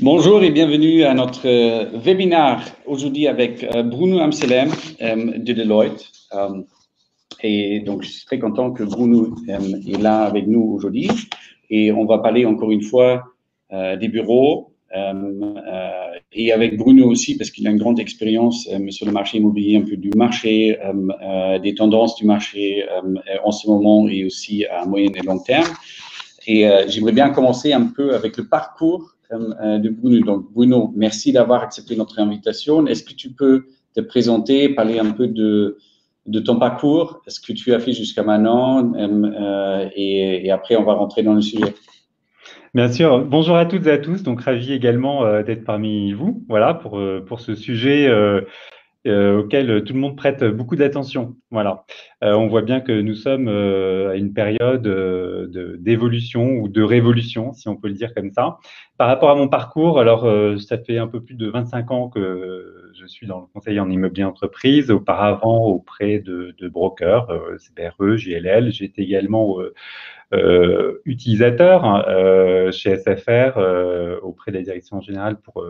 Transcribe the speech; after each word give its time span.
Bonjour 0.00 0.44
et 0.44 0.52
bienvenue 0.52 1.02
à 1.02 1.12
notre 1.12 1.48
euh, 1.48 1.86
webinaire 1.98 2.64
aujourd'hui 2.86 3.26
avec 3.26 3.64
euh, 3.64 3.82
Bruno 3.82 4.20
Amselem 4.20 4.70
euh, 5.02 5.38
de 5.38 5.52
Deloitte. 5.52 6.08
et 7.42 7.80
donc, 7.80 8.04
je 8.04 8.08
suis 8.10 8.24
très 8.24 8.38
content 8.38 8.70
que 8.70 8.84
Bruno 8.84 9.34
est 9.48 10.00
là 10.00 10.20
avec 10.20 10.46
nous 10.46 10.62
aujourd'hui. 10.62 11.10
Et 11.68 11.90
on 11.90 12.04
va 12.04 12.18
parler 12.18 12.46
encore 12.46 12.70
une 12.70 12.82
fois 12.82 13.24
des 13.72 14.08
bureaux 14.08 14.72
et 16.32 16.52
avec 16.52 16.78
Bruno 16.78 17.10
aussi 17.10 17.36
parce 17.36 17.50
qu'il 17.50 17.66
a 17.66 17.70
une 17.70 17.78
grande 17.78 18.00
expérience 18.00 18.68
sur 18.90 19.04
le 19.04 19.12
marché 19.12 19.38
immobilier, 19.38 19.76
un 19.76 19.82
peu 19.82 19.96
du 19.96 20.10
marché, 20.16 20.78
des 21.62 21.74
tendances 21.74 22.16
du 22.16 22.24
marché 22.24 22.86
en 23.44 23.52
ce 23.52 23.68
moment 23.68 24.08
et 24.08 24.24
aussi 24.24 24.64
à 24.64 24.86
moyen 24.86 25.10
et 25.14 25.22
long 25.22 25.38
terme. 25.38 25.68
Et 26.46 26.66
j'aimerais 26.88 27.12
bien 27.12 27.28
commencer 27.30 27.74
un 27.74 27.86
peu 27.86 28.14
avec 28.14 28.38
le 28.38 28.48
parcours 28.48 29.17
de 29.30 29.88
Bruno. 29.88 30.24
Donc, 30.24 30.52
Bruno, 30.52 30.92
merci 30.96 31.32
d'avoir 31.32 31.62
accepté 31.62 31.96
notre 31.96 32.18
invitation. 32.18 32.86
Est-ce 32.86 33.02
que 33.04 33.14
tu 33.14 33.30
peux 33.30 33.64
te 33.94 34.00
présenter, 34.00 34.68
parler 34.70 34.98
un 34.98 35.10
peu 35.10 35.26
de, 35.26 35.78
de 36.28 36.40
ton 36.40 36.58
parcours, 36.58 37.22
ce 37.26 37.40
que 37.40 37.52
tu 37.52 37.72
as 37.72 37.80
fait 37.80 37.92
jusqu'à 37.92 38.22
maintenant, 38.22 38.92
euh, 38.94 39.88
et, 39.96 40.50
après, 40.50 40.76
on 40.76 40.84
va 40.84 40.94
rentrer 40.94 41.22
dans 41.22 41.34
le 41.34 41.40
sujet. 41.40 41.74
Bien 42.74 42.92
sûr. 42.92 43.24
Bonjour 43.24 43.56
à 43.56 43.64
toutes 43.64 43.86
et 43.86 43.90
à 43.90 43.98
tous. 43.98 44.22
Donc, 44.22 44.42
ravi 44.42 44.72
également 44.72 45.24
euh, 45.24 45.42
d'être 45.42 45.64
parmi 45.64 46.12
vous, 46.12 46.44
voilà, 46.48 46.74
pour, 46.74 47.00
pour 47.26 47.40
ce 47.40 47.54
sujet 47.54 48.06
euh, 48.06 48.42
auquel 49.06 49.84
tout 49.84 49.94
le 49.94 50.00
monde 50.00 50.16
prête 50.16 50.44
beaucoup 50.44 50.76
d'attention. 50.76 51.36
Voilà. 51.50 51.84
Euh, 52.22 52.34
on 52.34 52.48
voit 52.48 52.62
bien 52.62 52.80
que 52.80 52.92
nous 52.92 53.14
sommes 53.14 53.48
euh, 53.48 54.10
à 54.10 54.16
une 54.16 54.32
période 54.32 54.86
d'évolution 55.80 56.56
ou 56.56 56.68
de 56.68 56.82
révolution, 56.82 57.52
si 57.52 57.68
on 57.68 57.76
peut 57.76 57.88
le 57.88 57.94
dire 57.94 58.14
comme 58.14 58.30
ça. 58.30 58.58
Par 58.98 59.08
rapport 59.08 59.30
à 59.30 59.34
mon 59.34 59.48
parcours, 59.48 60.00
alors 60.00 60.26
ça 60.60 60.76
fait 60.78 60.98
un 60.98 61.06
peu 61.06 61.22
plus 61.22 61.36
de 61.36 61.48
25 61.48 61.90
ans 61.92 62.08
que 62.08 62.90
je 62.94 63.06
suis 63.06 63.26
dans 63.26 63.40
le 63.40 63.46
conseil 63.46 63.78
en 63.78 63.88
immobilier 63.88 64.24
entreprise, 64.24 64.90
auparavant 64.90 65.66
auprès 65.66 66.18
de, 66.18 66.54
de 66.58 66.68
brokers, 66.68 67.28
CBRE, 67.58 68.16
JLL. 68.16 68.72
J'étais 68.72 69.02
également 69.02 69.58
euh, 70.34 71.00
utilisateurs 71.06 71.86
hein, 71.86 72.04
euh, 72.06 72.70
chez 72.70 72.94
SFR 72.98 73.56
euh, 73.56 74.20
auprès 74.20 74.52
de 74.52 74.58
la 74.58 74.62
direction 74.62 75.00
générale 75.00 75.40
pour 75.40 75.64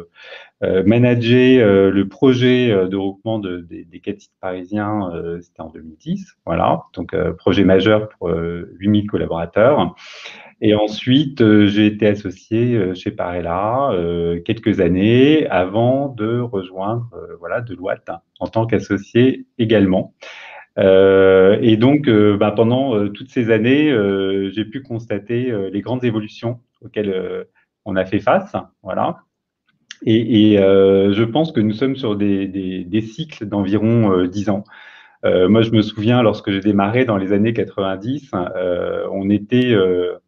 manager 0.85 1.93
le 1.93 2.09
projet 2.09 2.71
de 2.71 2.97
regroupement 2.97 3.39
de, 3.39 3.61
des 3.61 4.01
quatre 4.01 4.21
sites 4.21 4.33
parisiens. 4.41 5.13
C'était 5.41 5.61
en 5.61 5.71
2010, 5.71 6.35
voilà, 6.45 6.83
donc 6.95 7.15
projet 7.37 7.63
majeur 7.63 8.09
pour 8.09 8.29
8000 8.29 9.07
collaborateurs. 9.07 9.95
Et 10.61 10.75
ensuite, 10.75 11.39
j'ai 11.67 11.87
été 11.87 12.09
associé 12.09 12.93
chez 12.97 13.13
Parella 13.13 13.93
quelques 14.45 14.81
années 14.81 15.47
avant 15.47 16.09
de 16.09 16.41
rejoindre 16.41 17.09
voilà 17.39 17.61
Deloitte 17.61 18.11
en 18.41 18.49
tant 18.49 18.67
qu'associé 18.67 19.47
également. 19.59 20.13
Euh, 20.79 21.59
et 21.61 21.77
donc, 21.77 22.09
euh, 22.09 22.37
bah, 22.37 22.53
pendant 22.53 22.95
euh, 22.95 23.09
toutes 23.09 23.31
ces 23.31 23.51
années, 23.51 23.93
j'ai 24.53 24.65
pu 24.65 24.83
constater 24.83 25.53
les 25.73 25.81
grandes 25.81 26.05
évolutions 26.05 26.61
auxquelles 26.81 27.47
on 27.85 27.97
a 27.97 28.05
fait 28.05 28.21
face. 28.21 28.55
Voilà. 28.83 29.19
Et, 30.05 30.57
je 30.57 31.25
pense 31.25 31.53
que 31.53 31.61
nous 31.61 31.73
sommes 31.73 31.97
sur 31.97 32.17
des, 32.17 33.03
cycles 33.03 33.47
d'environ 33.47 34.25
10 34.25 34.51
ans. 34.51 34.65
moi, 35.25 35.63
je 35.63 35.71
me 35.71 35.83
souviens, 35.83 36.23
lorsque 36.23 36.51
j'ai 36.51 36.61
démarré 36.61 37.05
dans 37.05 37.17
les 37.17 37.33
années 37.33 37.53
90, 37.53 38.31
on 39.11 39.31
était 39.31 39.75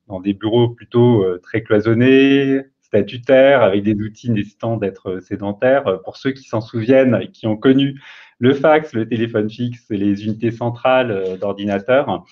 dans 0.08 0.20
des 0.20 0.34
bureaux 0.34 0.70
plutôt 0.70 1.24
très 1.42 1.62
cloisonnés, 1.62 2.62
statutaires, 2.90 3.62
avec 3.62 3.84
des 3.84 3.94
outils 3.94 4.30
nécessitant 4.30 4.76
d'être 4.76 5.20
sédentaires. 5.20 6.00
Pour 6.04 6.16
ceux 6.16 6.32
qui 6.32 6.44
s'en 6.44 6.60
souviennent 6.60 7.18
et 7.22 7.28
qui 7.28 7.46
ont 7.46 7.56
connu 7.56 8.00
le 8.40 8.54
fax, 8.54 8.94
le 8.94 9.06
téléphone 9.06 9.48
fixe 9.48 9.88
et 9.90 9.96
les 9.96 10.24
unités 10.24 10.50
centrales 10.50 11.12
euh, 11.12 11.36
d'ordinateurs, 11.36 12.24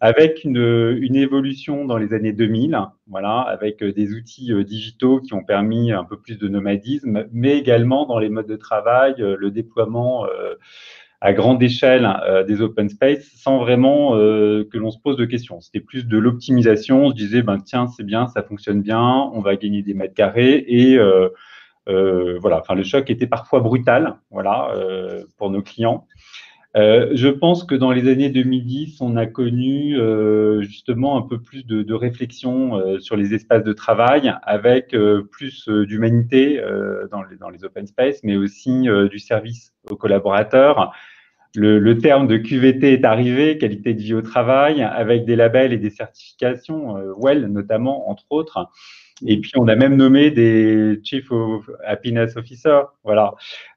avec 0.00 0.42
une, 0.42 0.96
une, 1.00 1.16
évolution 1.16 1.84
dans 1.84 1.98
les 1.98 2.12
années 2.14 2.32
2000, 2.32 2.78
voilà, 3.06 3.40
avec 3.40 3.82
euh, 3.82 3.92
des 3.92 4.12
outils 4.12 4.52
euh, 4.52 4.64
digitaux 4.64 5.20
qui 5.20 5.34
ont 5.34 5.44
permis 5.44 5.92
un 5.92 6.04
peu 6.04 6.18
plus 6.18 6.38
de 6.38 6.48
nomadisme, 6.48 7.26
mais 7.32 7.58
également 7.58 8.06
dans 8.06 8.18
les 8.18 8.30
modes 8.30 8.48
de 8.48 8.56
travail, 8.56 9.14
le 9.18 9.50
déploiement 9.50 10.26
à 11.20 11.32
grande 11.32 11.62
échelle 11.62 12.08
des 12.46 12.60
open 12.60 12.88
space 12.88 13.30
sans 13.36 13.58
vraiment 13.58 14.12
que 14.12 14.76
l'on 14.76 14.90
se 14.90 14.98
pose 14.98 15.16
de 15.16 15.24
questions. 15.24 15.60
C'était 15.60 15.80
plus 15.80 16.06
de 16.06 16.18
l'optimisation. 16.18 17.06
On 17.06 17.10
se 17.10 17.14
disait, 17.14 17.42
ben 17.42 17.58
tiens, 17.58 17.86
c'est 17.86 18.04
bien, 18.04 18.26
ça 18.26 18.42
fonctionne 18.42 18.82
bien, 18.82 19.30
on 19.32 19.40
va 19.40 19.56
gagner 19.56 19.82
des 19.82 19.94
mètres 19.94 20.14
carrés 20.14 20.64
et 20.68 20.98
euh, 21.88 22.38
voilà, 22.40 22.60
enfin, 22.60 22.74
le 22.74 22.82
choc 22.82 23.10
était 23.10 23.26
parfois 23.26 23.60
brutal, 23.60 24.16
voilà, 24.30 24.70
euh, 24.74 25.24
pour 25.36 25.50
nos 25.50 25.62
clients. 25.62 26.06
Euh, 26.76 27.10
je 27.12 27.28
pense 27.28 27.62
que 27.62 27.76
dans 27.76 27.92
les 27.92 28.10
années 28.10 28.30
2010, 28.30 29.00
on 29.00 29.16
a 29.16 29.26
connu 29.26 29.96
euh, 29.96 30.62
justement 30.62 31.16
un 31.16 31.22
peu 31.22 31.40
plus 31.40 31.64
de, 31.64 31.82
de 31.82 31.94
réflexion 31.94 32.76
euh, 32.76 32.98
sur 32.98 33.16
les 33.16 33.32
espaces 33.32 33.62
de 33.62 33.72
travail, 33.72 34.34
avec 34.42 34.96
plus 35.30 35.68
d'humanité 35.68 36.60
dans 37.10 37.22
les, 37.22 37.36
dans, 37.36 37.48
les, 37.48 37.64
open 37.64 37.86
space, 37.86 38.20
mais 38.24 38.36
aussi 38.36 38.86
du 39.10 39.18
service 39.18 39.72
aux 39.88 39.96
collaborateurs. 39.96 40.92
Le, 41.54 41.78
le, 41.78 41.98
terme 41.98 42.26
de 42.26 42.36
QVT 42.36 42.94
est 42.94 43.04
arrivé, 43.04 43.58
qualité 43.58 43.94
de 43.94 44.00
vie 44.00 44.14
au 44.14 44.22
travail, 44.22 44.82
avec 44.82 45.24
des 45.24 45.36
labels 45.36 45.72
et 45.72 45.78
des 45.78 45.90
certifications, 45.90 46.96
WELL 47.16 47.46
notamment, 47.46 48.10
entre 48.10 48.24
autres. 48.30 48.68
Et 49.26 49.40
puis, 49.40 49.52
on 49.56 49.68
a 49.68 49.76
même 49.76 49.96
nommé 49.96 50.30
des 50.30 51.00
Chief 51.04 51.30
of 51.30 51.70
Happiness 51.84 52.36
Officer. 52.36 52.80
Voilà. 53.04 53.34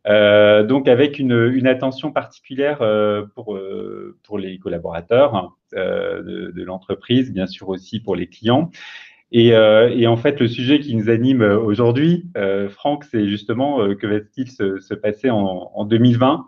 Euh, 0.07 0.63
donc, 0.63 0.87
avec 0.87 1.19
une, 1.19 1.51
une 1.53 1.67
attention 1.67 2.11
particulière 2.11 2.81
euh, 2.81 3.25
pour, 3.35 3.55
euh, 3.55 4.17
pour 4.23 4.39
les 4.39 4.57
collaborateurs 4.57 5.55
euh, 5.75 6.23
de, 6.23 6.51
de 6.51 6.63
l'entreprise, 6.63 7.31
bien 7.31 7.45
sûr 7.45 7.69
aussi 7.69 7.99
pour 7.99 8.15
les 8.15 8.27
clients. 8.27 8.71
Et, 9.31 9.53
euh, 9.53 9.89
et, 9.89 10.07
en 10.07 10.17
fait, 10.17 10.39
le 10.39 10.47
sujet 10.47 10.79
qui 10.79 10.95
nous 10.95 11.09
anime 11.09 11.41
aujourd'hui, 11.41 12.25
Franck, 12.69 13.03
c'est 13.03 13.27
justement 13.27 13.93
que 13.95 14.07
va-t-il 14.07 14.49
se, 14.49 14.79
se, 14.79 14.93
passer 14.93 15.29
en, 15.29 15.71
en 15.73 15.85
2020 15.85 16.45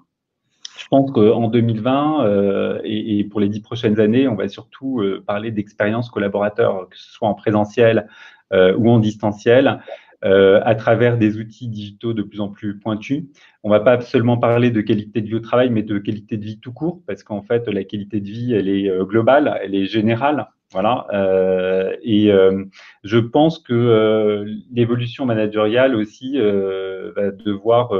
je 0.79 0.87
pense 0.87 1.11
qu'en 1.11 1.49
2020 1.49 2.25
euh, 2.25 2.79
et, 2.85 3.19
et, 3.19 3.23
pour 3.25 3.41
les 3.41 3.49
dix 3.49 3.59
prochaines 3.59 3.99
années, 3.99 4.29
on 4.29 4.35
va 4.35 4.47
surtout 4.47 5.01
euh, 5.01 5.21
parler 5.25 5.51
d'expérience 5.51 6.09
collaborateur, 6.09 6.87
que 6.89 6.97
ce 6.97 7.11
soit 7.11 7.27
en 7.27 7.33
présentiel, 7.33 7.97
euh, 7.99 8.38
ou 8.51 8.89
en 8.89 8.99
distanciel. 8.99 9.79
Euh, 10.25 10.59
à 10.65 10.75
travers 10.75 11.17
des 11.17 11.37
outils 11.37 11.69
digitaux 11.69 12.13
de 12.13 12.23
plus 12.23 12.41
en 12.41 12.49
plus 12.49 12.77
pointus. 12.77 13.23
On 13.63 13.69
va 13.69 13.79
pas 13.79 14.01
seulement 14.01 14.35
parler 14.35 14.69
de 14.69 14.81
qualité 14.81 15.21
de 15.21 15.27
vie 15.27 15.35
au 15.35 15.39
travail, 15.39 15.69
mais 15.69 15.81
de 15.81 15.97
qualité 15.97 16.35
de 16.35 16.43
vie 16.43 16.59
tout 16.59 16.73
court, 16.73 17.01
parce 17.07 17.23
qu'en 17.23 17.41
fait, 17.41 17.69
la 17.69 17.85
qualité 17.85 18.19
de 18.19 18.25
vie, 18.25 18.53
elle 18.53 18.67
est 18.67 18.89
euh, 18.89 19.05
globale, 19.05 19.57
elle 19.63 19.75
est 19.75 19.85
générale. 19.85 20.49
Voilà. 20.73 21.07
Euh, 21.13 21.95
et 22.03 22.33
euh, 22.33 22.65
je 23.05 23.17
pense 23.17 23.59
que 23.59 24.45
l'évolution 24.73 25.25
managériale 25.25 25.95
aussi 25.95 26.37
va 26.37 27.31
devoir 27.31 27.93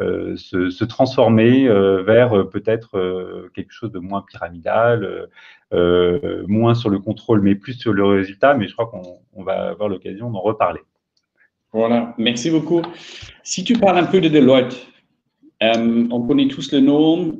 euh, 0.00 0.36
se, 0.36 0.84
transformer 0.84 1.66
euh, 1.66 2.04
vers 2.04 2.32
euh, 2.32 2.44
peut-être 2.44 3.50
quelque 3.52 3.72
chose 3.72 3.90
de 3.90 3.98
moins 3.98 4.22
pyramidal, 4.22 5.28
moins 6.46 6.74
sur 6.74 6.88
le 6.88 7.00
contrôle, 7.00 7.40
mais 7.42 7.56
plus 7.56 7.74
sur 7.74 7.92
le 7.92 8.04
résultat. 8.04 8.54
Mais 8.54 8.68
je 8.68 8.74
crois 8.74 8.86
qu'on 8.86 9.42
va 9.42 9.70
avoir 9.70 9.88
l'occasion 9.88 10.30
d'en 10.30 10.40
reparler. 10.40 10.80
Voilà, 11.72 12.14
merci 12.16 12.50
beaucoup. 12.50 12.80
Si 13.42 13.64
tu 13.64 13.74
parles 13.74 13.98
un 13.98 14.06
peu 14.06 14.20
de 14.20 14.28
Deloitte, 14.28 14.86
on 15.60 16.22
connaît 16.22 16.48
tous 16.48 16.72
le 16.72 16.80
nom. 16.80 17.38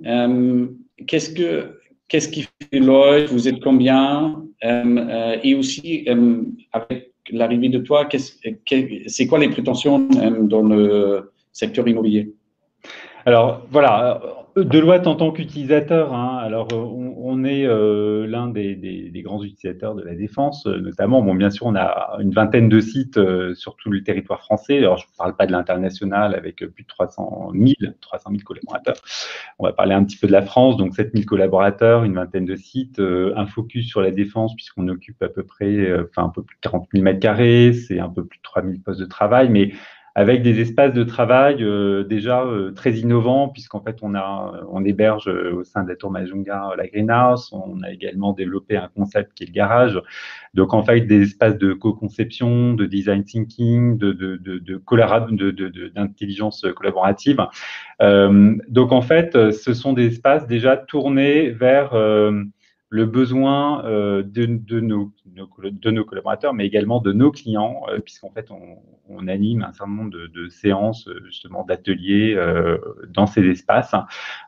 qu'est-ce 1.06 1.30
que 1.30 1.78
qu'est-ce 2.08 2.28
qui 2.28 2.42
fait 2.42 2.80
Deloitte? 2.80 3.30
Vous 3.30 3.48
êtes 3.48 3.62
combien? 3.62 4.42
Et 4.62 5.54
aussi 5.54 6.06
avec 6.72 7.12
l'arrivée 7.30 7.68
de 7.68 7.78
toi, 7.78 8.08
c'est 9.06 9.26
quoi 9.28 9.38
les 9.38 9.48
prétentions 9.48 10.00
dans 10.42 10.62
le 10.62 11.32
secteur 11.52 11.88
immobilier? 11.88 12.34
Alors 13.26 13.66
voilà, 13.70 14.20
euh, 14.56 14.64
Deloitte 14.64 15.06
en 15.06 15.14
tant 15.14 15.30
qu'utilisateur, 15.32 16.14
hein, 16.14 16.38
alors 16.38 16.68
on, 16.72 17.08
on 17.28 17.44
est 17.44 17.66
euh, 17.66 18.26
l'un 18.26 18.48
des, 18.48 19.10
grands 19.24 19.42
utilisateurs 19.42 19.94
de 19.94 20.02
la 20.02 20.14
défense, 20.14 20.66
euh, 20.66 20.78
notamment. 20.78 21.22
Bon, 21.22 21.34
bien 21.34 21.50
sûr, 21.50 21.66
on 21.66 21.76
a 21.76 22.18
une 22.20 22.32
vingtaine 22.32 22.68
de 22.68 22.80
sites 22.80 23.18
euh, 23.18 23.54
sur 23.54 23.76
tout 23.76 23.90
le 23.90 24.02
territoire 24.02 24.40
français. 24.40 24.78
Alors, 24.78 24.96
je 24.96 25.04
ne 25.04 25.16
parle 25.16 25.36
pas 25.36 25.46
de 25.46 25.52
l'international 25.52 26.34
avec 26.34 26.56
plus 26.56 26.82
de 26.82 26.88
300 26.88 27.52
000, 27.54 27.92
300 28.00 28.30
000 28.30 28.42
collaborateurs. 28.44 28.96
On 29.58 29.66
va 29.66 29.72
parler 29.72 29.94
un 29.94 30.04
petit 30.04 30.16
peu 30.16 30.26
de 30.26 30.32
la 30.32 30.42
France, 30.42 30.76
donc 30.76 30.94
7 30.94 31.12
000 31.12 31.24
collaborateurs, 31.26 32.04
une 32.04 32.14
vingtaine 32.14 32.46
de 32.46 32.56
sites, 32.56 33.00
un 33.00 33.46
focus 33.46 33.86
sur 33.86 34.00
la 34.00 34.10
défense 34.10 34.54
puisqu'on 34.54 34.88
occupe 34.88 35.22
à 35.22 35.28
peu 35.28 35.42
près, 35.42 35.92
enfin 36.02 36.24
un 36.24 36.30
peu 36.30 36.42
plus 36.42 36.56
de 36.56 36.60
40 36.60 36.88
000 36.92 37.04
mètres 37.04 37.20
carrés, 37.20 37.72
c'est 37.72 37.98
un 37.98 38.08
peu 38.08 38.24
plus 38.24 38.38
de 38.38 38.42
3 38.42 38.62
000 38.62 38.74
postes 38.84 39.00
de 39.00 39.06
travail, 39.06 39.48
mais 39.48 39.72
avec 40.18 40.42
des 40.42 40.60
espaces 40.60 40.92
de 40.92 41.04
travail 41.04 41.64
déjà 42.08 42.44
très 42.74 42.94
innovants, 42.94 43.48
puisqu'en 43.50 43.80
fait, 43.80 43.98
on, 44.02 44.16
a, 44.16 44.64
on 44.68 44.84
héberge 44.84 45.28
au 45.28 45.62
sein 45.62 45.84
de 45.84 45.88
la 45.90 45.94
Tour 45.94 46.10
Majunga 46.10 46.72
la 46.76 46.88
Greenhouse. 46.88 47.52
On 47.52 47.80
a 47.84 47.92
également 47.92 48.32
développé 48.32 48.76
un 48.76 48.88
concept 48.88 49.32
qui 49.34 49.44
est 49.44 49.46
le 49.46 49.52
garage. 49.52 50.02
Donc, 50.54 50.74
en 50.74 50.82
fait, 50.82 51.02
des 51.02 51.22
espaces 51.22 51.56
de 51.56 51.72
co-conception, 51.72 52.74
de 52.74 52.84
design 52.86 53.22
thinking, 53.22 53.96
de, 53.96 54.10
de, 54.10 54.36
de, 54.38 55.88
d'intelligence 55.94 56.66
collaborative. 56.74 57.38
donc, 58.00 58.90
en 58.90 59.02
fait, 59.02 59.52
ce 59.52 59.72
sont 59.72 59.92
des 59.92 60.08
espaces 60.08 60.48
déjà 60.48 60.76
tournés 60.76 61.50
vers 61.50 61.94
le 62.90 63.04
besoin 63.04 63.84
euh, 63.84 64.22
de, 64.22 64.46
nos, 64.46 65.12
de, 65.26 65.90
nos, 65.90 66.04
collaborateurs, 66.04 66.54
mais 66.54 66.66
également 66.66 67.00
de 67.00 67.12
nos 67.12 67.30
clients, 67.30 67.82
euh, 67.88 68.00
puisqu'en 68.00 68.30
fait, 68.30 68.50
on, 68.50 68.78
on, 69.08 69.28
anime 69.28 69.62
un 69.62 69.72
certain 69.72 69.92
nombre 69.92 70.10
de, 70.10 70.26
de 70.26 70.48
séances, 70.48 71.06
euh, 71.08 71.20
justement, 71.26 71.64
d'ateliers 71.64 72.36
dans 73.08 73.26
ces 73.26 73.44
espaces, 73.46 73.94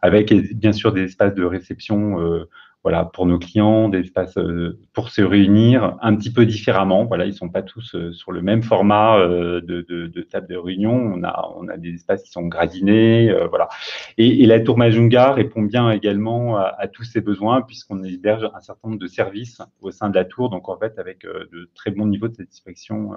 avec 0.00 0.32
bien 0.54 0.72
sûr 0.72 0.92
des 0.92 1.02
espaces 1.02 1.34
de 1.34 1.44
réception 1.44 2.46
voilà, 2.82 3.04
pour 3.04 3.26
nos 3.26 3.38
clients, 3.38 3.90
des 3.90 4.00
espaces 4.00 4.38
euh, 4.38 4.78
pour 4.94 5.10
se 5.10 5.20
réunir 5.20 5.98
un 6.00 6.16
petit 6.16 6.32
peu 6.32 6.46
différemment. 6.46 7.04
Voilà, 7.04 7.26
ils 7.26 7.34
sont 7.34 7.50
pas 7.50 7.62
tous 7.62 7.94
euh, 7.94 8.12
sur 8.12 8.32
le 8.32 8.40
même 8.40 8.62
format 8.62 9.18
euh, 9.18 9.60
de, 9.60 9.82
de, 9.82 10.06
de, 10.06 10.22
table 10.22 10.46
de 10.48 10.56
réunion. 10.56 10.94
On 10.94 11.22
a, 11.22 11.52
on 11.56 11.68
a 11.68 11.76
des 11.76 11.94
espaces 11.94 12.22
qui 12.22 12.30
sont 12.30 12.46
gradinés, 12.46 13.32
voilà. 13.50 13.68
Et, 14.16 14.42
et, 14.42 14.46
la 14.46 14.60
Tour 14.60 14.78
Majunga 14.78 15.32
répond 15.32 15.62
bien 15.62 15.90
également 15.90 16.56
à, 16.56 16.74
à 16.78 16.88
tous 16.88 17.04
ces 17.04 17.20
besoins 17.20 17.60
puisqu'on 17.62 18.02
héberge 18.02 18.48
un 18.54 18.60
certain 18.60 18.88
nombre 18.88 19.00
de 19.00 19.06
services 19.06 19.60
au 19.82 19.90
sein 19.90 20.08
de 20.08 20.14
la 20.14 20.24
tour. 20.24 20.48
Donc 20.48 20.68
en 20.68 20.78
fait, 20.78 20.98
avec 20.98 21.22
de 21.24 21.70
très 21.74 21.90
bons 21.90 22.06
niveaux 22.06 22.28
de 22.28 22.34
satisfaction 22.34 23.12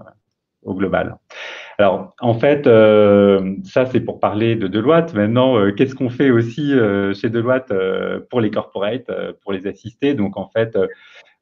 global. 0.65 1.17
Alors, 1.77 2.13
en 2.19 2.33
fait, 2.33 2.67
euh, 2.67 3.55
ça, 3.63 3.85
c'est 3.85 3.99
pour 3.99 4.19
parler 4.19 4.55
de 4.55 4.67
Deloitte. 4.67 5.13
Maintenant, 5.13 5.57
euh, 5.57 5.71
qu'est-ce 5.71 5.95
qu'on 5.95 6.09
fait 6.09 6.29
aussi 6.29 6.73
euh, 6.73 7.13
chez 7.13 7.29
Deloitte 7.29 7.73
pour 8.29 8.41
les 8.41 8.51
corporates, 8.51 9.11
pour 9.41 9.53
les 9.53 9.67
assister 9.67 10.13
Donc, 10.13 10.37
en 10.37 10.49
fait, 10.49 10.77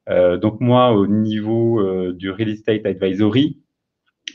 donc 0.08 0.60
moi, 0.60 0.92
au 0.92 1.06
niveau 1.06 2.12
du 2.12 2.30
real 2.30 2.48
estate 2.48 2.84
advisory, 2.86 3.60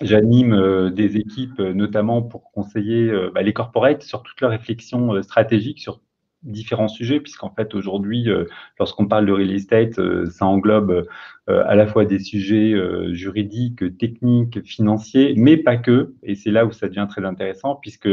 j'anime 0.02 0.92
des 0.92 1.18
équipes, 1.18 1.60
notamment 1.60 2.22
pour 2.22 2.52
conseiller 2.52 3.12
bah, 3.34 3.42
les 3.42 3.54
corporates 3.54 4.04
sur 4.04 4.24
toute 4.24 4.40
leur 4.40 4.52
réflexion 4.52 5.22
stratégique, 5.22 5.80
sur 5.80 6.00
différents 6.44 6.88
sujets, 6.88 7.20
puisqu'en 7.20 7.50
fait 7.50 7.74
aujourd'hui, 7.74 8.30
euh, 8.30 8.46
lorsqu'on 8.80 9.08
parle 9.08 9.26
de 9.26 9.32
real 9.32 9.52
estate, 9.52 10.00
euh, 10.00 10.26
ça 10.30 10.46
englobe 10.46 11.08
euh, 11.50 11.64
à 11.66 11.76
la 11.76 11.88
fois 11.88 12.06
des 12.06 12.20
sujets 12.20 12.76
juridiques, 13.14 13.98
techniques, 13.98 14.64
financiers, 14.66 15.34
mais 15.38 15.58
pas 15.58 15.78
que. 15.78 16.14
Et 16.24 16.36
c'est 16.36 16.52
là 16.52 16.66
où 16.66 16.72
ça 16.72 16.88
devient 16.88 17.08
très 17.10 17.26
intéressant, 17.26 17.76
puisque 17.76 18.10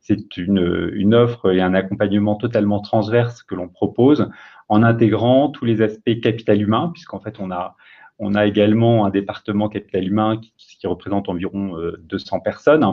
c'est 0.00 0.36
une, 0.36 0.90
une 0.94 1.14
offre 1.14 1.52
et 1.52 1.60
un 1.60 1.74
accompagnement 1.74 2.36
totalement 2.36 2.80
transverse 2.80 3.42
que 3.42 3.54
l'on 3.54 3.68
propose, 3.68 4.30
en 4.68 4.82
intégrant 4.82 5.48
tous 5.48 5.64
les 5.64 5.82
aspects 5.82 6.20
capital 6.20 6.62
humain, 6.62 6.90
puisqu'en 6.92 7.20
fait 7.20 7.40
on 7.40 7.50
a 7.50 7.76
on 8.22 8.34
a 8.34 8.44
également 8.44 9.06
un 9.06 9.10
département 9.10 9.70
capital 9.70 10.06
humain 10.06 10.36
qui, 10.36 10.52
qui 10.78 10.86
représente 10.86 11.30
environ 11.30 11.74
200 12.00 12.40
personnes 12.40 12.84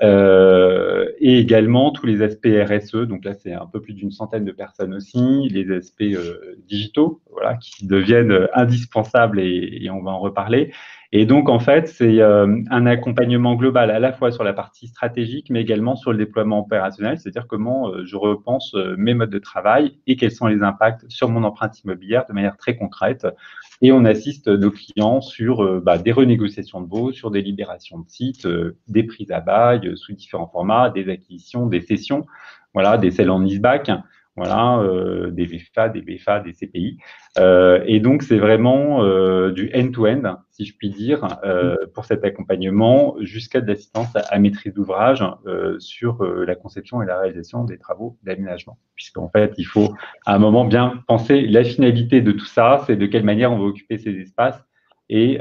euh, 0.00 1.06
et 1.18 1.38
également 1.38 1.90
tous 1.90 2.06
les 2.06 2.22
aspects 2.22 2.48
RSE, 2.48 3.06
donc 3.06 3.24
là 3.24 3.34
c'est 3.34 3.52
un 3.52 3.66
peu 3.66 3.80
plus 3.82 3.92
d'une 3.92 4.10
centaine 4.10 4.44
de 4.44 4.52
personnes 4.52 4.94
aussi, 4.94 5.48
les 5.50 5.70
aspects 5.70 6.02
euh, 6.02 6.56
digitaux, 6.66 7.20
voilà, 7.30 7.56
qui 7.56 7.86
deviennent 7.86 8.48
indispensables 8.54 9.40
et, 9.40 9.78
et, 9.82 9.90
on 9.90 10.02
va 10.02 10.12
en 10.12 10.20
reparler. 10.20 10.72
Et 11.14 11.26
donc 11.26 11.50
en 11.50 11.58
fait 11.58 11.88
c'est 11.88 12.20
euh, 12.20 12.62
un 12.70 12.86
accompagnement 12.86 13.54
global 13.54 13.90
à 13.90 13.98
la 13.98 14.14
fois 14.14 14.32
sur 14.32 14.44
la 14.44 14.54
partie 14.54 14.88
stratégique, 14.88 15.50
mais 15.50 15.60
également 15.60 15.94
sur 15.94 16.10
le 16.10 16.16
déploiement 16.16 16.60
opérationnel, 16.60 17.18
c'est-à-dire 17.18 17.46
comment 17.46 17.90
euh, 17.90 18.02
je 18.06 18.16
repense 18.16 18.74
euh, 18.74 18.94
mes 18.96 19.12
modes 19.12 19.28
de 19.28 19.38
travail 19.38 19.98
et 20.06 20.16
quels 20.16 20.30
sont 20.30 20.46
les 20.46 20.62
impacts 20.62 21.04
sur 21.10 21.28
mon 21.28 21.44
empreinte 21.44 21.78
immobilière 21.84 22.24
de 22.26 22.32
manière 22.32 22.56
très 22.56 22.76
concrète. 22.76 23.26
Et 23.82 23.92
on 23.92 24.06
assiste 24.06 24.48
nos 24.48 24.70
clients 24.70 25.20
sur 25.20 25.82
bah, 25.82 25.98
des 25.98 26.12
renégociations 26.12 26.80
de 26.80 26.86
baux, 26.86 27.12
sur 27.12 27.30
des 27.30 27.42
libérations 27.42 27.98
de 27.98 28.08
sites, 28.08 28.46
des 28.86 29.02
prises 29.02 29.32
à 29.32 29.40
bail 29.40 29.96
sous 29.96 30.12
différents 30.12 30.46
formats, 30.46 30.88
des 30.88 31.10
acquisitions, 31.10 31.66
des 31.66 31.80
cessions, 31.80 32.24
voilà, 32.74 32.96
des 32.96 33.10
sell 33.10 33.28
en 33.28 33.40
back 33.40 33.90
voilà, 34.34 34.78
euh, 34.78 35.30
des 35.30 35.44
VFA, 35.44 35.90
des 35.90 36.00
BFA, 36.00 36.40
des 36.40 36.52
CPI. 36.52 36.96
Euh, 37.38 37.82
et 37.86 38.00
donc, 38.00 38.22
c'est 38.22 38.38
vraiment 38.38 39.04
euh, 39.04 39.50
du 39.50 39.70
end-to-end, 39.74 40.38
si 40.50 40.64
je 40.64 40.74
puis 40.74 40.88
dire, 40.88 41.38
euh, 41.44 41.76
pour 41.94 42.06
cet 42.06 42.24
accompagnement 42.24 43.16
jusqu'à 43.20 43.60
de 43.60 43.66
l'assistance 43.66 44.08
à, 44.14 44.38
maîtrise 44.38 44.72
d'ouvrage 44.72 45.22
euh, 45.46 45.78
sur 45.80 46.22
euh, 46.22 46.46
la 46.46 46.54
conception 46.54 47.02
et 47.02 47.06
la 47.06 47.20
réalisation 47.20 47.64
des 47.64 47.76
travaux 47.76 48.16
d'aménagement. 48.22 48.78
Puisqu'en 48.94 49.28
fait, 49.28 49.52
il 49.58 49.64
faut 49.64 49.92
à 50.24 50.34
un 50.34 50.38
moment 50.38 50.64
bien 50.64 51.02
penser 51.06 51.42
la 51.42 51.62
finalité 51.62 52.22
de 52.22 52.32
tout 52.32 52.46
ça, 52.46 52.84
c'est 52.86 52.96
de 52.96 53.06
quelle 53.06 53.24
manière 53.24 53.52
on 53.52 53.58
va 53.58 53.64
occuper 53.64 53.98
ces 53.98 54.12
espaces 54.12 54.62
et, 55.10 55.40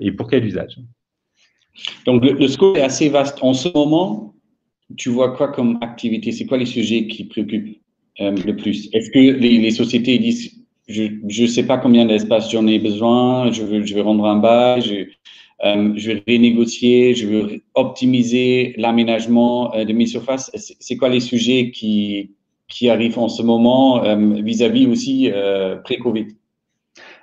et 0.00 0.12
pour 0.12 0.28
quel 0.28 0.44
usage. 0.44 0.78
Donc, 2.04 2.22
le, 2.22 2.32
le 2.32 2.48
scope 2.48 2.76
est 2.76 2.82
assez 2.82 3.08
vaste. 3.08 3.38
En 3.42 3.54
ce 3.54 3.70
moment, 3.72 4.34
tu 4.98 5.08
vois 5.08 5.34
quoi 5.34 5.48
comme 5.48 5.78
activité? 5.80 6.30
C'est 6.32 6.44
quoi 6.44 6.58
les 6.58 6.66
sujets 6.66 7.06
qui 7.06 7.24
préoccupent? 7.24 7.81
Euh, 8.20 8.36
le 8.44 8.56
plus 8.56 8.90
Est-ce 8.92 9.10
que 9.10 9.18
les, 9.18 9.70
sociétés 9.70 10.18
disent 10.18 10.58
je 10.88 11.42
ne 11.42 11.46
sais 11.46 11.62
pas 11.62 11.78
combien 11.78 12.04
d'espace 12.04 12.50
j'en 12.50 12.66
ai 12.66 12.78
besoin, 12.78 13.50
je, 13.52 13.62
veux, 13.62 14.02
rendre 14.02 14.26
un 14.26 14.36
bail, 14.36 14.82
je, 14.82 14.94
euh, 15.66 15.92
vais 15.96 16.22
renégocier, 16.28 17.14
je 17.14 17.26
veux 17.26 17.62
optimiser 17.74 18.74
l'aménagement 18.76 19.74
euh, 19.74 19.84
de 19.84 19.92
mes 19.94 20.06
surfaces. 20.06 20.50
C'est 20.54 20.96
quoi 20.96 21.08
les 21.08 21.20
sujets 21.20 21.70
qui, 21.70 22.32
qui 22.68 22.90
arrivent 22.90 23.18
en 23.18 23.28
ce 23.28 23.42
moment 23.42 24.02
vis-à-vis 24.42 24.86
-vis 24.86 24.90
aussi 24.90 25.30
pré-Covid? 25.84 26.26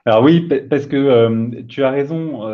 Alors 0.06 0.24
oui, 0.24 0.48
parce 0.70 0.88
que 0.88 1.62
tu 1.68 1.84
as 1.84 1.92
raison. 1.92 2.48